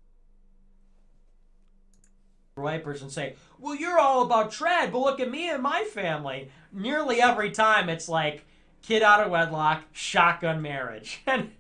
wipers 2.62 3.03
and 3.03 3.11
say, 3.11 3.35
"Well, 3.59 3.75
you're 3.75 3.99
all 3.99 4.23
about 4.23 4.53
trad, 4.53 4.93
but 4.93 5.01
look 5.01 5.19
at 5.19 5.29
me 5.29 5.51
and 5.51 5.61
my 5.61 5.83
family." 5.93 6.51
Nearly 6.73 7.21
every 7.21 7.51
time, 7.51 7.88
it's 7.88 8.09
like 8.09 8.45
kid 8.81 9.03
out 9.03 9.21
of 9.21 9.31
wedlock, 9.33 9.83
shotgun 9.90 10.62
marriage, 10.62 11.21
and 11.27 11.51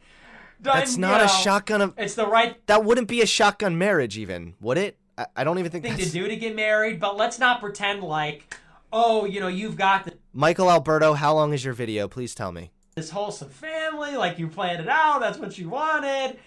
that's 0.60 0.96
not 0.96 1.18
know, 1.18 1.24
a 1.24 1.28
shotgun. 1.28 1.80
Of, 1.80 1.94
it's 1.98 2.14
the 2.14 2.28
right. 2.28 2.64
That 2.68 2.84
wouldn't 2.84 3.08
be 3.08 3.22
a 3.22 3.26
shotgun 3.26 3.76
marriage, 3.76 4.16
even 4.16 4.54
would 4.60 4.78
it? 4.78 4.96
I, 5.18 5.26
I 5.36 5.44
don't 5.44 5.58
even 5.58 5.72
think 5.72 5.84
thing 5.84 5.96
that's... 5.96 6.06
to 6.06 6.12
do 6.12 6.28
to 6.28 6.36
get 6.36 6.54
married. 6.54 7.00
But 7.00 7.16
let's 7.16 7.40
not 7.40 7.60
pretend 7.60 8.04
like, 8.04 8.56
oh, 8.92 9.24
you 9.24 9.40
know, 9.40 9.48
you've 9.48 9.76
got 9.76 10.04
the. 10.04 10.14
Michael 10.32 10.70
Alberto, 10.70 11.14
how 11.14 11.34
long 11.34 11.52
is 11.52 11.64
your 11.64 11.74
video? 11.74 12.06
Please 12.06 12.36
tell 12.36 12.52
me. 12.52 12.70
This 12.94 13.10
wholesome 13.10 13.48
family, 13.48 14.16
like 14.16 14.38
you 14.38 14.46
planned 14.46 14.80
it 14.80 14.88
out. 14.88 15.18
That's 15.18 15.38
what 15.38 15.58
you 15.58 15.70
wanted. 15.70 16.38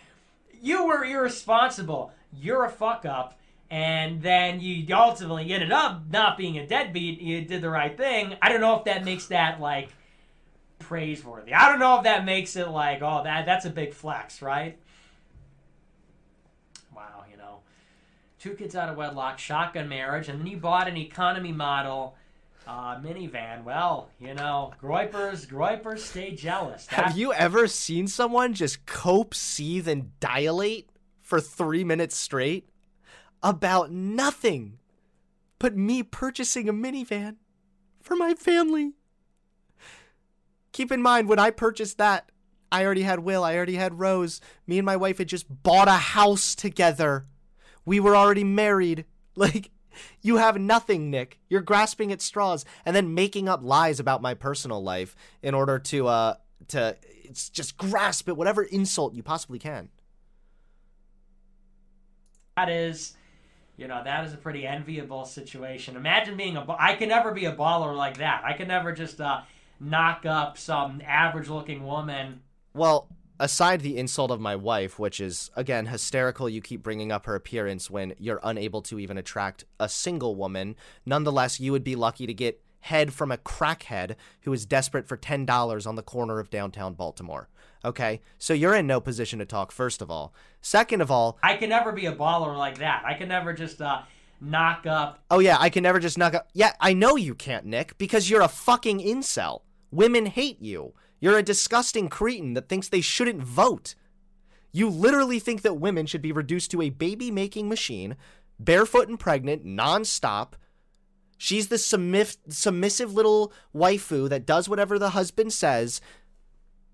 You 0.62 0.88
were 0.88 1.04
irresponsible. 1.04 2.14
You're 2.32 2.64
a 2.64 2.70
fuck 2.70 3.06
up 3.06 3.38
and 3.70 4.22
then 4.22 4.62
you 4.62 4.86
ultimately 4.96 5.52
ended 5.52 5.72
up 5.72 6.04
not 6.10 6.38
being 6.38 6.58
a 6.58 6.66
deadbeat. 6.66 7.22
You 7.22 7.42
did 7.42 7.62
the 7.62 7.70
right 7.70 7.96
thing. 7.96 8.36
I 8.42 8.50
don't 8.50 8.62
know 8.62 8.78
if 8.78 8.86
that 8.86 9.04
makes 9.04 9.28
that 9.28 9.60
like 9.60 9.90
praiseworthy. 10.80 11.54
I 11.54 11.70
don't 11.70 11.80
know 11.80 11.98
if 11.98 12.04
that 12.04 12.24
makes 12.24 12.56
it 12.56 12.70
like, 12.70 13.02
oh, 13.02 13.24
that 13.24 13.46
that's 13.46 13.66
a 13.66 13.70
big 13.70 13.94
flex, 13.94 14.42
right? 14.42 14.78
Wow, 16.96 17.26
you 17.30 17.38
know, 17.38 17.60
two 18.40 18.52
kids 18.52 18.76
out 18.76 18.90
of 18.90 18.96
wedlock, 18.96 19.38
shotgun 19.38 19.90
marriage, 19.90 20.30
and 20.30 20.40
then 20.40 20.48
you 20.48 20.58
bought 20.58 20.88
an 20.88 20.96
economy 20.96 21.52
model 21.52 22.16
uh, 22.66 23.00
minivan. 23.00 23.64
Well, 23.64 24.10
you 24.20 24.34
know, 24.34 24.74
Groypers, 24.82 25.48
Groypers 25.48 26.00
stay 26.00 26.32
jealous. 26.36 26.86
That... 26.88 27.06
Have 27.06 27.18
you 27.18 27.34
ever 27.34 27.68
seen 27.68 28.08
someone 28.08 28.54
just 28.54 28.86
cope, 28.86 29.34
seethe, 29.34 29.88
and 29.88 30.18
dilate 30.20 30.90
for 31.22 31.42
three 31.42 31.84
minutes 31.84 32.16
straight? 32.16 32.70
About 33.44 33.92
nothing 33.92 34.80
but 35.60 35.76
me 35.76 36.04
purchasing 36.04 36.70
a 36.70 36.74
minivan 36.74 37.38
for 38.02 38.16
my 38.16 38.34
family. 38.34 38.94
Keep 40.72 40.92
in 40.92 41.02
mind, 41.02 41.28
when 41.28 41.40
I 41.40 41.50
purchased 41.50 41.98
that, 41.98 42.32
I 42.72 42.86
already 42.86 43.04
had 43.04 43.20
Will, 43.20 43.44
I 43.44 43.56
already 43.56 43.76
had 43.76 44.00
Rose. 44.00 44.42
Me 44.66 44.78
and 44.78 44.86
my 44.86 44.98
wife 44.98 45.18
had 45.18 45.28
just 45.28 45.46
bought 45.64 45.88
a 45.88 45.94
house 45.94 46.54
together. 46.54 47.26
We 47.86 48.00
were 48.00 48.16
already 48.16 48.44
married. 48.44 49.06
Like, 49.38 49.70
you 50.24 50.38
have 50.38 50.60
nothing, 50.60 51.12
Nick. 51.12 51.38
You're 51.48 51.62
grasping 51.62 52.12
at 52.12 52.24
straws 52.24 52.66
and 52.88 52.96
then 52.96 53.14
making 53.14 53.48
up 53.48 53.60
lies 53.62 54.00
about 54.00 54.20
my 54.20 54.34
personal 54.34 54.82
life 54.82 55.16
in 55.44 55.54
order 55.54 55.78
to, 55.78 56.08
uh, 56.08 56.36
to 56.70 56.98
just 57.52 57.78
grasp 57.78 58.28
at 58.30 58.36
whatever 58.36 58.64
insult 58.64 59.14
you 59.14 59.22
possibly 59.22 59.60
can. 59.60 59.90
That 62.56 62.70
is 62.70 63.16
you 63.78 63.88
know 63.88 64.02
that 64.04 64.26
is 64.26 64.34
a 64.34 64.38
pretty 64.38 64.66
enviable 64.68 65.24
situation. 65.24 65.96
Imagine 65.96 66.36
being 66.36 66.58
a. 66.58 66.66
I 66.78 66.96
can 66.96 67.10
never 67.10 67.32
be 67.32 67.46
a 67.46 67.56
baller 67.56 67.96
like 67.96 68.18
that. 68.18 68.42
I 68.44 68.54
can 68.54 68.68
never 68.68 68.92
just 68.92 69.22
uh, 69.22 69.42
knock 69.80 70.26
up 70.26 70.58
some 70.58 71.02
average-looking 71.06 71.86
woman. 71.86 72.42
Well, 72.74 73.08
aside 73.40 73.82
the 73.82 73.98
insult 73.98 74.32
of 74.32 74.42
my 74.42 74.56
wife, 74.56 74.98
which 74.98 75.20
is 75.20 75.52
again 75.56 75.86
hysterical, 75.86 76.50
you 76.50 76.60
keep 76.60 76.82
bringing 76.84 77.12
up 77.12 77.26
her 77.28 77.36
appearance 77.36 77.90
when 77.90 78.14
you're 78.18 78.42
unable 78.44 78.82
to 78.84 79.00
even 79.00 79.18
attract 79.18 79.66
a 79.80 79.88
single 79.88 80.36
woman. 80.36 80.76
Nonetheless, 81.06 81.60
you 81.60 81.72
would 81.72 81.84
be 81.84 81.96
lucky 81.96 82.26
to 82.26 82.34
get 82.34 82.62
head 82.82 83.14
from 83.14 83.32
a 83.32 83.38
crackhead 83.38 84.16
who 84.42 84.54
is 84.54 84.66
desperate 84.66 85.08
for 85.08 85.18
ten 85.18 85.46
dollars 85.46 85.86
on 85.86 85.96
the 85.96 86.04
corner 86.04 86.40
of 86.40 86.50
downtown 86.50 86.94
Baltimore. 86.94 87.48
Okay, 87.86 88.22
so 88.38 88.54
you're 88.54 88.76
in 88.76 88.88
no 88.88 89.00
position 89.00 89.40
to 89.40 89.46
talk. 89.46 89.72
First 89.72 90.02
of 90.02 90.12
all, 90.12 90.34
second 90.62 91.02
of 91.02 91.12
all, 91.12 91.38
I 91.44 91.56
can 91.58 91.70
never 91.70 91.92
be 91.92 92.06
a 92.06 92.16
baller 92.16 92.58
like 92.58 92.80
that. 92.80 93.04
I 93.06 93.14
can 93.14 93.30
never 93.30 93.54
just 93.54 93.82
uh, 93.82 94.02
knock 94.42 94.86
up. 94.86 95.24
Oh 95.30 95.40
yeah, 95.40 95.58
I 95.60 95.70
can 95.70 95.84
never 95.84 96.00
just 96.00 96.18
knock 96.18 96.34
up. 96.34 96.50
Yeah, 96.54 96.74
I 96.80 96.94
know 96.94 97.16
you 97.16 97.36
can't, 97.36 97.66
Nick, 97.66 97.98
because 97.98 98.30
you're 98.30 98.42
a 98.42 98.48
fucking 98.48 99.00
incel. 99.00 99.62
Women 99.92 100.26
hate 100.26 100.62
you. 100.62 100.94
You're 101.20 101.38
a 101.38 101.44
disgusting 101.44 102.10
cretin 102.10 102.54
that 102.54 102.70
thinks 102.70 102.90
they 102.90 103.02
shouldn't 103.02 103.42
vote. 103.42 103.96
You 104.72 104.90
literally 104.90 105.40
think 105.40 105.62
that 105.64 105.80
women 105.80 106.06
should 106.06 106.22
be 106.22 106.32
reduced 106.32 106.72
to 106.72 106.82
a 106.82 106.90
baby 106.90 107.32
making 107.32 107.70
machine, 107.70 108.16
barefoot 108.60 109.08
and 109.08 109.20
pregnant, 109.20 109.66
nonstop. 109.66 110.54
She's 111.38 111.70
the 111.70 111.78
submissive 111.78 113.14
little 113.14 113.54
waifu 113.74 114.30
that 114.30 114.46
does 114.46 114.68
whatever 114.68 115.00
the 115.00 115.12
husband 115.12 115.54
says, 115.54 116.02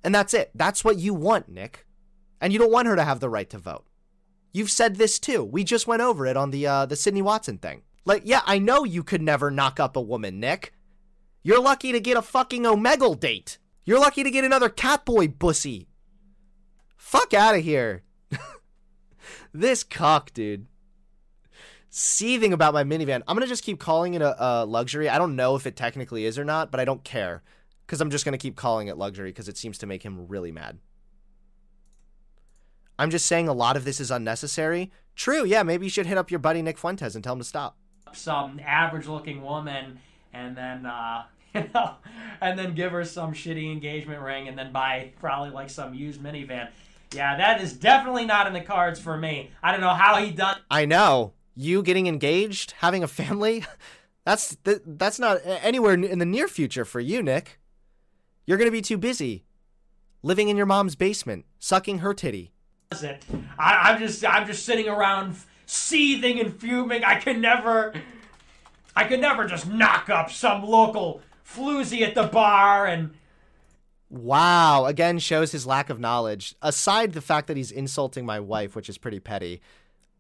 and 0.04 0.14
that's 0.14 0.34
it. 0.34 0.52
That's 0.54 0.84
what 0.84 0.98
you 0.98 1.14
want, 1.14 1.50
Nick. 1.50 1.86
And 2.42 2.52
you 2.52 2.60
don't 2.60 2.72
want 2.72 2.88
her 2.88 2.96
to 2.96 3.04
have 3.04 3.20
the 3.20 3.30
right 3.30 3.50
to 3.52 3.58
vote. 3.58 3.86
You've 4.52 4.70
said 4.70 4.98
this 4.98 5.18
too. 5.18 5.44
We 5.44 5.64
just 5.64 5.88
went 5.88 6.02
over 6.02 6.26
it 6.28 6.38
on 6.38 6.52
the 6.52 6.68
uh, 6.68 6.86
the 6.86 6.96
Sydney 6.96 7.22
Watson 7.22 7.58
thing. 7.58 7.84
Like, 8.06 8.24
yeah, 8.26 8.42
I 8.46 8.60
know 8.60 8.84
you 8.84 9.02
could 9.02 9.22
never 9.22 9.50
knock 9.50 9.80
up 9.80 9.96
a 9.96 10.02
woman, 10.02 10.40
Nick. 10.40 10.74
You're 11.42 11.62
lucky 11.62 11.92
to 11.92 12.00
get 12.00 12.18
a 12.18 12.22
fucking 12.22 12.64
Omegle 12.64 13.20
date. 13.20 13.58
You're 13.86 14.00
lucky 14.00 14.24
to 14.24 14.32
get 14.32 14.44
another 14.44 14.70
Catboy 14.70 15.40
bussy. 15.40 15.88
Fuck 16.98 17.34
out 17.34 17.56
of 17.56 17.64
here. 17.64 18.04
this 19.54 19.84
cock, 19.84 20.34
dude. 20.34 20.68
Seething 21.90 22.54
about 22.54 22.74
my 22.74 22.84
minivan. 22.84 23.24
I'm 23.28 23.36
gonna 23.36 23.48
just 23.48 23.64
keep 23.64 23.80
calling 23.80 24.14
it 24.14 24.22
a, 24.22 24.44
a 24.44 24.66
luxury. 24.66 25.08
I 25.08 25.18
don't 25.18 25.36
know 25.36 25.56
if 25.56 25.66
it 25.66 25.76
technically 25.76 26.26
is 26.26 26.38
or 26.38 26.46
not, 26.46 26.72
but 26.72 26.80
I 26.80 26.86
don't 26.86 27.04
care 27.04 27.44
because 27.86 28.02
I'm 28.02 28.10
just 28.10 28.26
going 28.26 28.34
to 28.34 28.38
keep 28.38 28.56
calling 28.56 28.88
it 28.88 28.98
luxury 28.98 29.30
because 29.30 29.48
it 29.48 29.58
seems 29.58 29.78
to 29.80 29.86
make 29.86 30.04
him 30.04 30.28
really 30.28 30.52
mad. 30.52 30.80
I'm 32.98 33.10
just 33.10 33.26
saying 33.26 33.48
a 33.48 33.54
lot 33.54 33.76
of 33.76 33.86
this 33.86 34.00
is 34.00 34.12
unnecessary. 34.12 34.92
True, 35.16 35.46
yeah, 35.46 35.64
maybe 35.64 35.86
you 35.86 35.90
should 35.90 36.06
hit 36.06 36.18
up 36.18 36.32
your 36.32 36.40
buddy 36.40 36.62
Nick 36.62 36.78
Fuentes 36.78 37.16
and 37.16 37.24
tell 37.24 37.34
him 37.34 37.40
to 37.40 37.46
stop. 37.46 37.78
Some 38.14 38.60
average-looking 38.64 39.42
woman, 39.42 40.00
and 40.32 40.56
then 40.56 40.86
uh, 40.86 41.24
you 41.56 41.66
know, 41.74 41.96
and 42.42 42.58
then 42.58 42.76
give 42.76 42.92
her 42.92 43.04
some 43.04 43.34
shitty 43.34 43.72
engagement 43.72 44.22
ring, 44.22 44.48
and 44.48 44.58
then 44.58 44.72
buy 44.72 45.12
probably 45.20 45.50
like 45.50 45.70
some 45.70 45.94
used 45.94 46.22
minivan. 46.22 46.70
Yeah, 47.14 47.38
that 47.38 47.62
is 47.62 47.74
definitely 47.74 48.26
not 48.26 48.48
in 48.48 48.54
the 48.54 48.62
cards 48.62 49.00
for 49.00 49.18
me. 49.18 49.52
I 49.62 49.72
don't 49.72 49.82
know 49.82 49.94
how 49.94 50.18
he 50.18 50.32
done. 50.32 50.58
I 50.70 50.86
know 50.86 51.34
you 51.56 51.84
getting 51.84 52.08
engaged, 52.08 52.72
having 52.80 53.04
a 53.04 53.08
family. 53.08 53.66
That's 54.26 54.56
that's 54.64 55.20
not 55.20 55.40
anywhere 55.44 55.96
in 55.96 56.18
the 56.18 56.26
near 56.26 56.48
future 56.48 56.86
for 56.86 57.02
you, 57.02 57.22
Nick. 57.22 57.60
You're 58.46 58.58
going 58.58 58.68
to 58.68 58.72
be 58.72 58.82
too 58.82 58.98
busy 58.98 59.46
living 60.22 60.50
in 60.50 60.58
your 60.58 60.66
mom's 60.66 60.96
basement, 60.96 61.46
sucking 61.60 62.00
her 62.00 62.14
titty. 62.14 62.52
I, 63.58 63.94
am 63.94 64.00
just 64.00 64.24
I'm 64.26 64.46
just 64.46 64.66
sitting 64.66 64.88
around 64.88 65.36
seething 65.66 66.40
and 66.40 66.60
fuming. 66.60 67.04
I 67.04 67.16
can 67.16 67.42
never 67.42 67.94
I 68.96 69.06
could 69.06 69.20
never 69.22 69.48
just 69.48 69.68
knock 69.68 70.10
up 70.10 70.32
some 70.32 70.64
local 70.64 71.22
floozy 71.46 72.02
at 72.02 72.16
the 72.16 72.24
bar 72.24 72.86
and 72.86 73.14
Wow, 74.10 74.86
again 74.86 75.18
shows 75.18 75.52
his 75.52 75.66
lack 75.66 75.90
of 75.90 76.00
knowledge. 76.00 76.56
Aside 76.62 77.14
the 77.14 77.22
fact 77.22 77.48
that 77.48 77.58
he's 77.58 77.72
insulting 77.72 78.28
my 78.28 78.40
wife, 78.40 78.76
which 78.76 78.88
is 78.88 79.00
pretty 79.00 79.20
petty. 79.20 79.60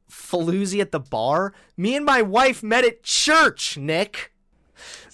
Floozy 0.10 0.82
at 0.82 0.92
the 0.92 1.00
bar? 1.00 1.54
Me 1.78 1.96
and 1.96 2.04
my 2.04 2.24
wife 2.24 2.64
met 2.64 2.86
at 2.86 3.04
church, 3.04 3.78
Nick. 3.78 4.34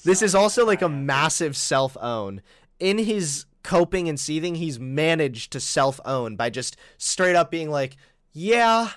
This 0.06 0.22
is 0.22 0.34
also 0.34 0.65
like 0.65 0.82
a 0.82 0.88
massive 0.88 1.58
self 1.58 1.98
own 2.00 2.41
in 2.80 2.98
his 2.98 3.46
coping 3.63 4.08
and 4.10 4.20
seething, 4.20 4.56
he's 4.56 4.80
managed 4.80 5.52
to 5.52 5.60
self 5.60 6.00
own 6.06 6.36
by 6.36 6.50
just 6.50 6.78
straight 6.98 7.36
up 7.36 7.52
being 7.52 7.70
like, 7.70 7.98
yeah, 8.32 8.92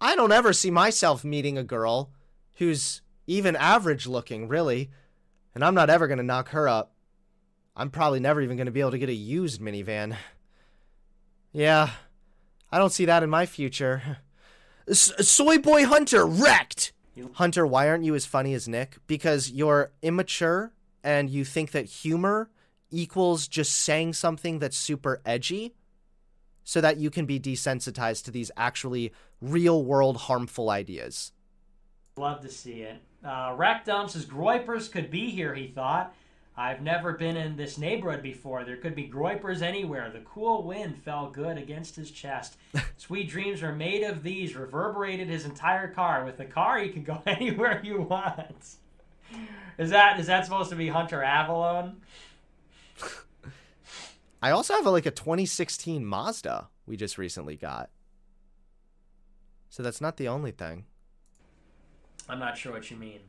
I 0.00 0.16
don't 0.16 0.32
ever 0.32 0.52
see 0.52 0.70
myself 0.70 1.24
meeting 1.24 1.58
a 1.58 1.64
girl 1.64 2.10
who's 2.54 3.02
even 3.26 3.56
average 3.56 4.06
looking, 4.06 4.48
really, 4.48 4.90
and 5.54 5.64
I'm 5.64 5.74
not 5.74 5.90
ever 5.90 6.06
going 6.06 6.18
to 6.18 6.24
knock 6.24 6.50
her 6.50 6.68
up. 6.68 6.92
I'm 7.76 7.90
probably 7.90 8.20
never 8.20 8.40
even 8.40 8.56
going 8.56 8.66
to 8.66 8.72
be 8.72 8.80
able 8.80 8.90
to 8.90 8.98
get 8.98 9.08
a 9.08 9.14
used 9.14 9.60
minivan. 9.60 10.16
Yeah, 11.52 11.90
I 12.70 12.78
don't 12.78 12.92
see 12.92 13.04
that 13.06 13.22
in 13.22 13.30
my 13.30 13.46
future. 13.46 14.18
S- 14.88 15.12
Soy 15.28 15.58
Boy 15.58 15.84
Hunter 15.84 16.26
wrecked! 16.26 16.92
Hunter, 17.34 17.66
why 17.66 17.88
aren't 17.88 18.04
you 18.04 18.14
as 18.14 18.26
funny 18.26 18.54
as 18.54 18.66
Nick? 18.66 18.96
Because 19.06 19.50
you're 19.50 19.92
immature 20.02 20.72
and 21.04 21.30
you 21.30 21.44
think 21.44 21.72
that 21.72 21.84
humor 21.86 22.50
equals 22.92 23.48
just 23.48 23.74
saying 23.74 24.12
something 24.12 24.58
that's 24.58 24.76
super 24.76 25.20
edgy 25.26 25.74
so 26.64 26.80
that 26.80 26.98
you 26.98 27.10
can 27.10 27.26
be 27.26 27.40
desensitized 27.40 28.24
to 28.24 28.30
these 28.30 28.50
actually 28.56 29.12
real 29.40 29.84
world 29.84 30.16
harmful 30.16 30.70
ideas. 30.70 31.32
Love 32.16 32.40
to 32.42 32.48
see 32.48 32.82
it. 32.82 33.00
Uh, 33.24 33.54
Rectum 33.56 34.08
says 34.08 34.26
Groypers 34.26 34.90
could 34.90 35.10
be 35.10 35.30
here, 35.30 35.54
he 35.54 35.68
thought. 35.68 36.14
I've 36.54 36.82
never 36.82 37.14
been 37.14 37.36
in 37.36 37.56
this 37.56 37.78
neighborhood 37.78 38.22
before. 38.22 38.64
There 38.64 38.76
could 38.76 38.94
be 38.94 39.08
Groypers 39.08 39.62
anywhere. 39.62 40.10
The 40.10 40.20
cool 40.20 40.62
wind 40.62 40.98
fell 41.02 41.30
good 41.30 41.56
against 41.56 41.96
his 41.96 42.10
chest. 42.10 42.58
Sweet 42.98 43.30
dreams 43.30 43.62
are 43.62 43.74
made 43.74 44.02
of 44.02 44.22
these, 44.22 44.54
reverberated 44.54 45.28
his 45.28 45.46
entire 45.46 45.88
car. 45.88 46.26
With 46.26 46.36
the 46.36 46.44
car, 46.44 46.78
you 46.78 46.92
can 46.92 47.04
go 47.04 47.22
anywhere 47.26 47.80
you 47.82 48.02
want. 48.02 48.76
Is 49.78 49.90
that 49.90 50.20
is 50.20 50.26
that 50.26 50.44
supposed 50.44 50.68
to 50.70 50.76
be 50.76 50.88
Hunter 50.88 51.20
Avallone? 51.20 51.94
I 54.42 54.50
also 54.50 54.74
have 54.74 54.86
a, 54.86 54.90
like 54.90 55.06
a 55.06 55.10
2016 55.10 56.04
Mazda 56.04 56.68
we 56.86 56.96
just 56.96 57.18
recently 57.18 57.56
got. 57.56 57.90
So 59.68 59.82
that's 59.82 60.00
not 60.00 60.16
the 60.16 60.28
only 60.28 60.50
thing. 60.50 60.84
I'm 62.28 62.38
not 62.38 62.58
sure 62.58 62.72
what 62.72 62.90
you 62.90 62.96
mean. 62.96 63.20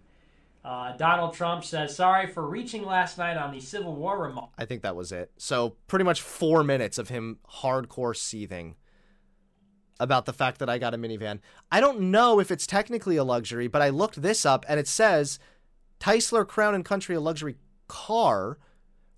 Uh, 0.65 0.95
Donald 0.95 1.33
Trump 1.33 1.63
says, 1.63 1.95
sorry 1.95 2.27
for 2.27 2.47
reaching 2.47 2.85
last 2.85 3.17
night 3.17 3.37
on 3.37 3.51
the 3.51 3.59
Civil 3.59 3.95
War 3.95 4.21
remote. 4.21 4.49
I 4.57 4.65
think 4.65 4.81
that 4.83 4.95
was 4.95 5.11
it. 5.11 5.31
So 5.37 5.75
pretty 5.87 6.05
much 6.05 6.21
four 6.21 6.63
minutes 6.63 6.97
of 6.97 7.09
him 7.09 7.39
hardcore 7.61 8.15
seething 8.15 8.75
about 9.99 10.25
the 10.25 10.33
fact 10.33 10.59
that 10.59 10.69
I 10.69 10.77
got 10.77 10.93
a 10.93 10.97
minivan. 10.97 11.39
I 11.71 11.79
don't 11.79 12.11
know 12.11 12.39
if 12.39 12.49
it's 12.49 12.65
technically 12.65 13.17
a 13.17 13.23
luxury, 13.23 13.67
but 13.67 13.81
I 13.81 13.89
looked 13.89 14.21
this 14.21 14.45
up 14.45 14.65
and 14.67 14.79
it 14.79 14.87
says 14.87 15.37
Chrysler 15.99 16.49
Town 16.49 16.75
and 16.75 16.85
Country, 16.85 17.15
a 17.15 17.21
luxury 17.21 17.55
car, 17.87 18.57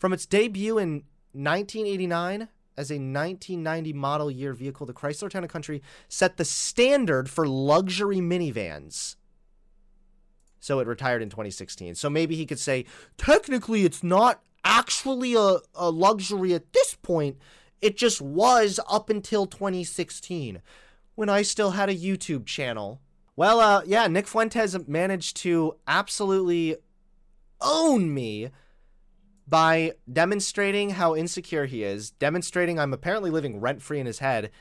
from 0.06 0.13
its 0.13 0.28
debut 0.28 0.78
in 0.78 1.02
1989 1.34 2.48
as 2.78 2.91
a 2.91 3.02
1990 3.02 3.91
model 3.94 4.30
year 4.30 4.54
vehicle, 4.54 4.86
the 4.86 4.94
Chrysler 4.94 5.32
Town 5.32 5.48
Country 5.48 5.82
set 6.08 6.38
the 6.38 6.46
standard 6.46 7.28
for 7.28 7.48
luxury 7.48 8.18
minivans. 8.18 9.15
So 10.60 10.78
it 10.78 10.86
retired 10.86 11.24
in 11.24 11.32
2016. 11.32 11.96
So 11.96 12.08
maybe 12.08 12.36
he 12.36 12.46
could 12.46 12.60
say, 12.60 12.86
technically, 13.18 13.84
it's 13.84 14.04
not 14.04 14.44
actually 14.63 15.34
a, 15.34 15.58
a 15.74 15.89
luxury 15.89 16.54
at 16.54 16.72
this 16.72 16.94
point. 16.94 17.39
It 17.82 17.98
just 17.98 18.22
was 18.22 18.80
up 18.88 19.10
until 19.10 19.48
2016 19.48 20.62
when 21.15 21.30
I 21.30 21.41
still 21.41 21.72
had 21.72 21.89
a 21.89 21.96
YouTube 21.96 22.46
channel. 22.46 23.02
Well, 23.36 23.60
uh, 23.60 23.82
yeah, 23.88 24.06
Nick 24.06 24.28
Fuentes 24.28 24.78
managed 24.88 25.38
to 25.38 25.78
absolutely 25.88 26.76
own 27.60 28.13
me 28.13 28.52
by 29.47 29.93
demonstrating 30.12 30.91
how 30.91 31.15
insecure 31.15 31.65
he 31.65 31.84
is, 31.84 32.12
demonstrating 32.12 32.79
I'm 32.79 32.93
apparently 32.93 33.29
living 33.29 33.60
rent 33.60 33.81
free 33.81 33.99
in 33.99 34.05
his 34.05 34.19
head, 34.19 34.51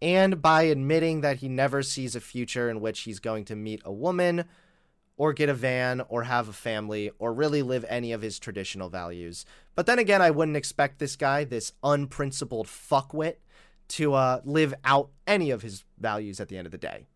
and 0.00 0.40
by 0.40 0.62
admitting 0.62 1.20
that 1.20 1.38
he 1.38 1.48
never 1.48 1.82
sees 1.82 2.16
a 2.16 2.20
future 2.20 2.70
in 2.70 2.80
which 2.80 3.00
he's 3.00 3.20
going 3.20 3.44
to 3.46 3.56
meet 3.56 3.82
a 3.84 3.92
woman 3.92 4.44
or 5.18 5.34
get 5.34 5.50
a 5.50 5.54
van 5.54 6.00
or 6.08 6.22
have 6.22 6.48
a 6.48 6.52
family 6.54 7.10
or 7.18 7.34
really 7.34 7.60
live 7.60 7.84
any 7.88 8.10
of 8.12 8.22
his 8.22 8.38
traditional 8.38 8.88
values. 8.88 9.44
But 9.74 9.84
then 9.84 9.98
again, 9.98 10.22
I 10.22 10.30
wouldn't 10.30 10.56
expect 10.56 10.98
this 10.98 11.16
guy, 11.16 11.44
this 11.44 11.74
unprincipled 11.82 12.66
fuckwit, 12.66 13.36
to 13.88 14.14
uh, 14.14 14.40
live 14.44 14.72
out 14.84 15.10
any 15.26 15.50
of 15.50 15.60
his 15.60 15.84
values 15.98 16.40
at 16.40 16.48
the 16.48 16.56
end 16.56 16.66
of 16.66 16.72
the 16.72 16.78
day. 16.78 17.06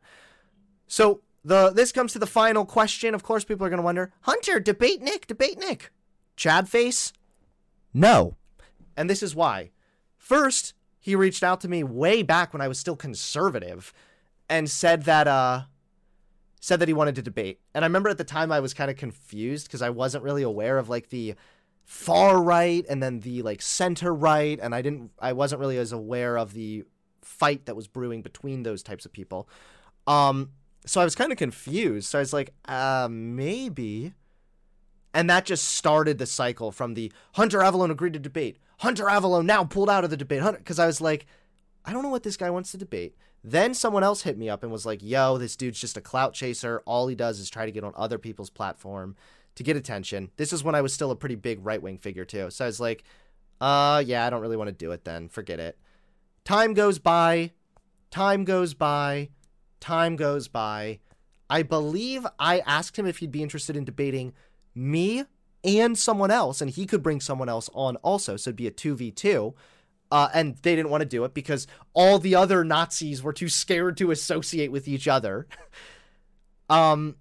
So 0.87 1.22
the 1.44 1.70
this 1.70 1.92
comes 1.92 2.12
to 2.12 2.18
the 2.18 2.26
final 2.26 2.66
question. 2.66 3.14
Of 3.14 3.22
course, 3.22 3.44
people 3.44 3.66
are 3.66 3.70
going 3.70 3.78
to 3.78 3.84
wonder, 3.84 4.12
Hunter, 4.22 4.60
debate 4.60 5.00
Nick, 5.00 5.26
debate 5.26 5.58
Nick. 5.58 5.90
Chad 6.37 6.68
face? 6.68 7.12
No. 7.92 8.37
And 8.97 9.09
this 9.09 9.23
is 9.23 9.35
why. 9.35 9.70
First, 10.16 10.75
he 10.99 11.14
reached 11.14 11.42
out 11.42 11.61
to 11.61 11.68
me 11.68 11.85
way 11.85 12.23
back 12.23 12.53
when 12.53 12.62
I 12.62 12.68
was 12.68 12.79
still 12.79 12.97
conservative 12.97 13.92
and 14.49 14.70
said 14.70 15.03
that 15.03 15.29
uh 15.29 15.62
said 16.61 16.81
that 16.81 16.88
he 16.88 16.94
wanted 16.94 17.14
to 17.16 17.23
debate. 17.23 17.61
And 17.75 17.85
I 17.85 17.87
remember 17.87 18.09
at 18.09 18.16
the 18.16 18.25
time 18.25 18.51
I 18.51 18.61
was 18.61 18.73
kind 18.73 18.90
of 18.90 18.97
confused 18.97 19.66
because 19.66 19.83
I 19.83 19.90
wasn't 19.90 20.25
really 20.25 20.42
aware 20.42 20.79
of 20.79 20.88
like 20.88 21.11
the 21.11 21.35
far 21.85 22.42
right 22.42 22.87
and 22.88 23.03
then 23.03 23.20
the 23.20 23.42
like 23.42 23.61
center 23.61 24.14
right 24.14 24.59
and 24.62 24.75
I 24.75 24.81
didn't 24.81 25.11
I 25.18 25.35
wasn't 25.35 25.61
really 25.61 25.77
as 25.77 25.92
aware 25.92 26.38
of 26.38 26.55
the 26.55 26.85
fight 27.20 27.66
that 27.66 27.77
was 27.77 27.87
brewing 27.87 28.23
between 28.23 28.62
those 28.62 28.83
types 28.83 29.05
of 29.05 29.12
people. 29.12 29.47
Um 30.07 30.53
so 30.87 31.03
I 31.03 31.05
was 31.05 31.14
kind 31.14 31.33
of 31.33 31.38
confused. 31.38 32.09
So 32.09 32.18
I 32.18 32.23
was 32.23 32.33
like, 32.33 32.55
uh 32.64 33.09
maybe 33.11 34.14
and 35.14 35.31
that 35.31 35.46
just 35.46 35.68
started 35.68 36.18
the 36.18 36.27
cycle 36.27 36.72
from 36.72 36.94
the 36.94 37.12
Hunter 37.35 37.61
Avallone 37.61 37.90
agreed 37.90 38.12
to 38.14 38.18
debate. 38.18 38.59
Hunter 38.79 39.05
Avallone 39.05 39.46
now 39.46 39.64
pulled 39.64 39.88
out 39.88 40.05
of 40.05 40.11
the 40.11 40.16
debate. 40.16 40.42
Because 40.42 40.81
I 40.81 40.87
was 40.87 41.00
like, 41.00 41.27
I 41.85 41.92
don't 41.92 42.03
know 42.03 42.09
what 42.09 42.24
this 42.24 42.37
guy 42.37 42.50
wants 42.50 42.72
to 42.72 42.79
debate. 42.79 43.16
Then 43.42 43.74
someone 43.74 44.03
else 44.03 44.22
hit 44.22 44.37
me 44.37 44.48
up 44.48 44.62
and 44.62 44.72
was 44.72 44.85
like, 44.85 45.00
yo, 45.03 45.38
this 45.38 45.55
dude's 45.55 45.81
just 45.81 45.96
a 45.96 46.00
clout 46.00 46.35
chaser. 46.35 46.83
All 46.85 47.07
he 47.07 47.14
does 47.14 47.38
is 47.38 47.48
try 47.48 47.64
to 47.64 47.72
get 47.72 47.85
on 47.85 47.92
other 47.94 48.18
people's 48.18 48.50
platform 48.50 49.14
to 49.55 49.62
get 49.62 49.77
attention. 49.77 50.31
This 50.37 50.53
is 50.53 50.64
when 50.64 50.74
I 50.74 50.81
was 50.81 50.92
still 50.92 51.12
a 51.12 51.16
pretty 51.16 51.37
big 51.37 51.64
right 51.64 51.81
wing 51.81 51.98
figure, 51.98 52.24
too. 52.24 52.50
So 52.50 52.64
I 52.64 52.68
was 52.68 52.81
like, 52.81 53.05
uh, 53.61 54.03
yeah, 54.05 54.27
I 54.27 54.31
don't 54.31 54.40
really 54.40 54.57
want 54.57 54.68
to 54.68 54.72
do 54.72 54.90
it 54.90 55.05
then. 55.05 55.29
Forget 55.29 55.61
it. 55.61 55.79
Time 56.44 56.74
goes 56.74 56.98
by. 56.98 57.53
Time 58.11 58.44
goes 58.44 58.74
by. 58.74 59.29
Time 59.79 60.16
goes 60.16 60.48
by. 60.48 60.98
I 61.48 61.62
believe 61.62 62.27
I 62.38 62.61
asked 62.61 62.98
him 62.98 63.07
if 63.07 63.18
he'd 63.18 63.31
be 63.31 63.42
interested 63.42 63.77
in 63.77 63.85
debating 63.85 64.33
me 64.74 65.24
and 65.62 65.96
someone 65.96 66.30
else, 66.30 66.60
and 66.60 66.70
he 66.70 66.87
could 66.87 67.02
bring 67.02 67.20
someone 67.20 67.48
else 67.48 67.70
on 67.74 67.96
also. 67.96 68.37
So 68.37 68.50
it'd 68.50 68.56
be 68.56 68.66
a 68.66 68.70
2v2. 68.70 69.54
Uh, 70.10 70.28
and 70.32 70.56
they 70.62 70.76
didn't 70.76 70.90
want 70.90 71.00
to 71.00 71.08
do 71.08 71.24
it 71.24 71.34
because 71.34 71.66
all 71.92 72.18
the 72.18 72.37
other 72.37 72.62
Nazis 72.62 73.22
were 73.22 73.32
too 73.32 73.48
scared 73.48 73.96
to 73.96 74.10
associate 74.10 74.70
with 74.70 74.87
each 74.87 75.08
other. 75.08 75.48
um, 76.70 77.16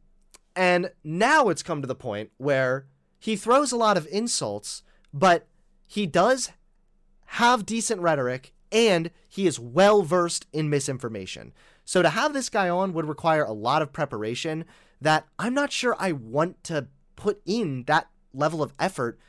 and 0.55 0.91
now 1.03 1.49
it's 1.49 1.63
come 1.63 1.81
to 1.81 1.87
the 1.87 1.95
point 1.95 2.31
where 2.37 2.85
he 3.17 3.35
throws 3.35 3.71
a 3.71 3.77
lot 3.77 3.97
of 3.97 4.07
insults, 4.11 4.83
but 5.13 5.47
he 5.87 6.05
does 6.05 6.51
have 7.25 7.65
decent 7.65 8.01
rhetoric 8.01 8.53
and 8.71 9.09
he 9.29 9.47
is 9.47 9.59
well 9.59 10.03
versed 10.03 10.45
in 10.51 10.69
misinformation. 10.69 11.53
So 11.85 12.01
to 12.01 12.09
have 12.09 12.33
this 12.33 12.49
guy 12.49 12.69
on 12.69 12.93
would 12.93 13.07
require 13.07 13.43
a 13.43 13.53
lot 13.53 13.81
of 13.81 13.93
preparation 13.93 14.65
that 15.01 15.25
I'm 15.39 15.53
not 15.53 15.71
sure 15.71 15.95
I 15.99 16.11
want 16.11 16.63
to 16.65 16.87
put 17.15 17.41
in 17.45 17.83
that 17.85 18.09
level 18.33 18.61
of 18.61 18.73
effort 18.79 19.19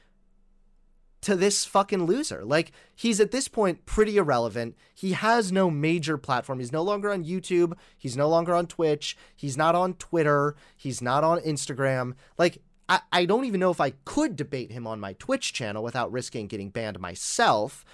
to 1.23 1.35
this 1.35 1.65
fucking 1.65 2.05
loser. 2.05 2.45
Like, 2.45 2.73
he's 2.95 3.19
at 3.19 3.31
this 3.31 3.49
point 3.49 3.87
pretty 3.87 4.19
irrelevant. 4.19 4.77
He 4.95 5.13
has 5.13 5.51
no 5.51 5.71
major 5.71 6.19
platform. 6.19 6.59
He's 6.59 6.73
no 6.73 6.83
longer 6.83 7.11
on 7.11 7.25
YouTube. 7.25 7.73
He's 7.97 8.17
no 8.17 8.29
longer 8.29 8.55
on 8.55 8.67
Twitch. 8.67 9.17
He's 9.35 9.57
not 9.57 9.75
on 9.75 9.95
Twitter. 9.95 10.55
He's 10.77 11.01
not 11.01 11.25
on 11.25 11.41
Instagram. 11.41 12.13
Like, 12.37 12.59
I, 12.91 13.01
I 13.11 13.25
don't 13.25 13.47
even 13.47 13.61
know 13.61 13.71
if 13.71 13.81
I 13.81 13.91
could 14.05 14.37
debate 14.37 14.71
him 14.71 14.87
on 14.87 15.01
my 15.01 15.15
Twitch 15.15 15.55
channel 15.55 15.83
without 15.83 16.13
risking 16.13 16.47
getting 16.47 16.69
banned 16.69 17.01
myself. 17.01 17.87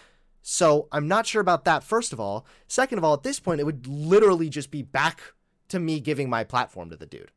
So 0.43 0.89
I'm 0.91 1.07
not 1.07 1.27
sure 1.27 1.41
about 1.41 1.65
that, 1.67 1.85
first 1.85 2.13
of 2.13 2.19
all. 2.19 2.47
Second 2.67 2.99
of 2.99 3.05
all, 3.05 3.15
at 3.15 3.23
this 3.23 3.39
point, 3.39 3.61
it 3.61 3.65
would 3.65 3.87
literally 3.87 4.49
just 4.49 4.73
be 4.73 4.83
back 4.83 5.21
to 5.69 5.79
me 5.79 6.01
giving 6.01 6.29
my 6.29 6.43
platform 6.43 6.91
to 6.91 6.97
the 6.97 7.07
dude. 7.07 7.31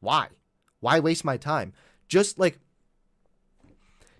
Why? 0.00 0.28
Why 0.80 0.98
waste 0.98 1.24
my 1.24 1.36
time? 1.36 1.72
Just 2.08 2.38
like 2.38 2.58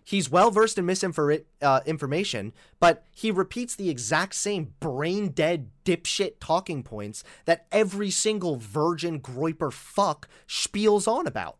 he's 0.07 0.31
well 0.31 0.51
versed 0.51 0.79
in 0.79 0.87
misinformation, 0.87 1.43
uh, 1.63 2.61
but 2.81 3.05
he 3.13 3.31
repeats 3.31 3.75
the 3.75 3.91
exact 3.91 4.35
same 4.35 4.75
brain 4.81 5.29
dead 5.29 5.71
dipshit 5.85 6.35
talking 6.41 6.83
points 6.83 7.25
that 7.45 7.67
every 7.71 8.11
single 8.11 8.57
virgin 8.57 9.21
groyper 9.21 9.73
fuck 9.73 10.29
spiels 10.49 11.09
on 11.09 11.27
about. 11.27 11.59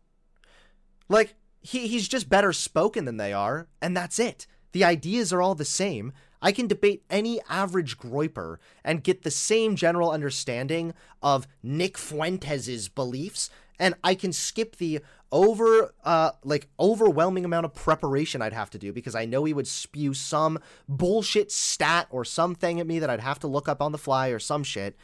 Like, 1.09 1.35
he, 1.59 1.87
he's 1.87 2.07
just 2.07 2.29
better 2.29 2.53
spoken 2.53 3.05
than 3.05 3.17
they 3.17 3.33
are, 3.33 3.67
and 3.81 3.95
that's 3.95 4.19
it. 4.19 4.47
The 4.71 4.83
ideas 4.83 5.33
are 5.33 5.41
all 5.41 5.55
the 5.55 5.65
same. 5.65 6.13
I 6.41 6.51
can 6.51 6.67
debate 6.67 7.03
any 7.09 7.41
average 7.49 7.97
groyper 7.97 8.57
and 8.83 9.03
get 9.03 9.23
the 9.23 9.31
same 9.31 9.75
general 9.75 10.11
understanding 10.11 10.93
of 11.21 11.47
Nick 11.63 11.97
Fuentes' 11.97 12.87
beliefs, 12.87 13.49
and 13.79 13.95
I 14.03 14.15
can 14.15 14.31
skip 14.31 14.75
the 14.75 15.01
over 15.31 15.93
uh 16.05 16.31
like 16.43 16.69
overwhelming 16.79 17.43
amount 17.43 17.65
of 17.65 17.73
preparation 17.73 18.41
I'd 18.41 18.53
have 18.53 18.69
to 18.69 18.77
do 18.77 18.93
because 18.93 19.15
I 19.15 19.25
know 19.25 19.43
he 19.43 19.53
would 19.53 19.67
spew 19.67 20.13
some 20.13 20.59
bullshit 20.87 21.51
stat 21.51 22.07
or 22.09 22.23
something 22.23 22.79
at 22.79 22.87
me 22.87 22.99
that 22.99 23.09
I'd 23.09 23.19
have 23.19 23.39
to 23.39 23.47
look 23.47 23.67
up 23.67 23.81
on 23.81 23.91
the 23.91 23.97
fly 23.97 24.29
or 24.29 24.39
some 24.39 24.63
shit. 24.63 24.95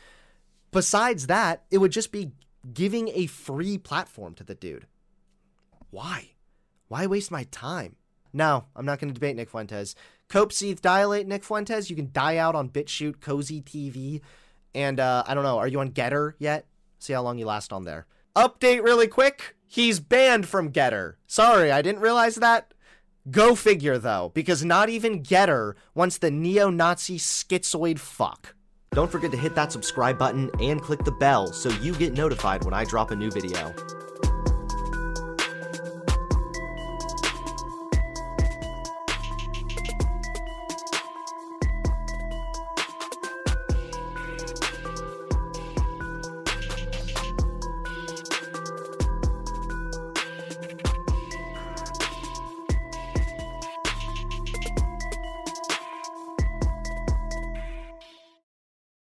Besides 0.72 1.28
that, 1.28 1.64
it 1.72 1.80
would 1.80 1.92
just 1.92 2.12
be 2.12 2.32
giving 2.74 3.10
a 3.10 3.28
free 3.28 3.78
platform 3.78 4.34
to 4.36 4.44
the 4.44 4.56
dude. 4.56 4.88
Why? 5.90 6.32
Why 6.88 7.06
waste 7.06 7.32
my 7.32 7.44
time? 7.52 7.98
no, 8.34 8.66
I'm 8.76 8.86
not 8.86 9.00
going 9.00 9.10
to 9.10 9.14
debate 9.14 9.36
Nick 9.36 9.50
Fuentes. 9.50 9.96
Cope, 10.28 10.52
seethe, 10.52 10.82
dilate, 10.82 11.28
Nick 11.28 11.44
Fuentes. 11.44 11.90
You 11.90 11.96
can 11.96 12.10
die 12.12 12.38
out 12.38 12.56
on 12.56 12.70
BitChute, 12.70 13.22
Cozy 13.22 13.62
TV, 13.62 14.22
and 14.74 15.00
uh, 15.00 15.24
I 15.28 15.36
don't 15.36 15.44
know. 15.44 15.60
Are 15.60 15.68
you 15.68 15.80
on 15.80 15.92
GETTR 15.92 16.34
yet? 16.40 16.66
See 16.98 17.14
how 17.14 17.22
long 17.22 17.38
you 17.38 17.46
last 17.46 17.72
on 17.72 17.84
there. 17.84 18.08
Update 18.36 18.84
really 18.84 19.08
quick. 19.08 19.56
He's 19.74 20.00
banned 20.00 20.48
from 20.48 20.72
GETTR. 20.72 21.16
Sorry, 21.26 21.72
I 21.72 21.82
didn't 21.82 22.02
realize 22.02 22.36
that. 22.36 22.76
Go 23.32 23.56
figure 23.56 23.98
though, 23.98 24.32
because 24.36 24.64
not 24.64 24.88
even 24.88 25.24
GETTR 25.24 25.74
wants 25.96 26.20
the 26.20 26.30
neo-Nazi 26.30 27.18
schizoid 27.18 27.98
fuck. 27.98 28.54
Don't 28.92 29.12
forget 29.12 29.32
to 29.32 29.38
hit 29.38 29.56
that 29.56 29.72
subscribe 29.72 30.20
button 30.20 30.52
and 30.62 30.80
click 30.80 31.04
the 31.04 31.12
bell 31.14 31.52
so 31.52 31.70
you 31.82 31.96
get 31.96 32.14
notified 32.14 32.64
when 32.64 32.76
I 32.76 32.84
drop 32.84 33.10
a 33.10 33.16
new 33.16 33.32
video. 33.32 33.74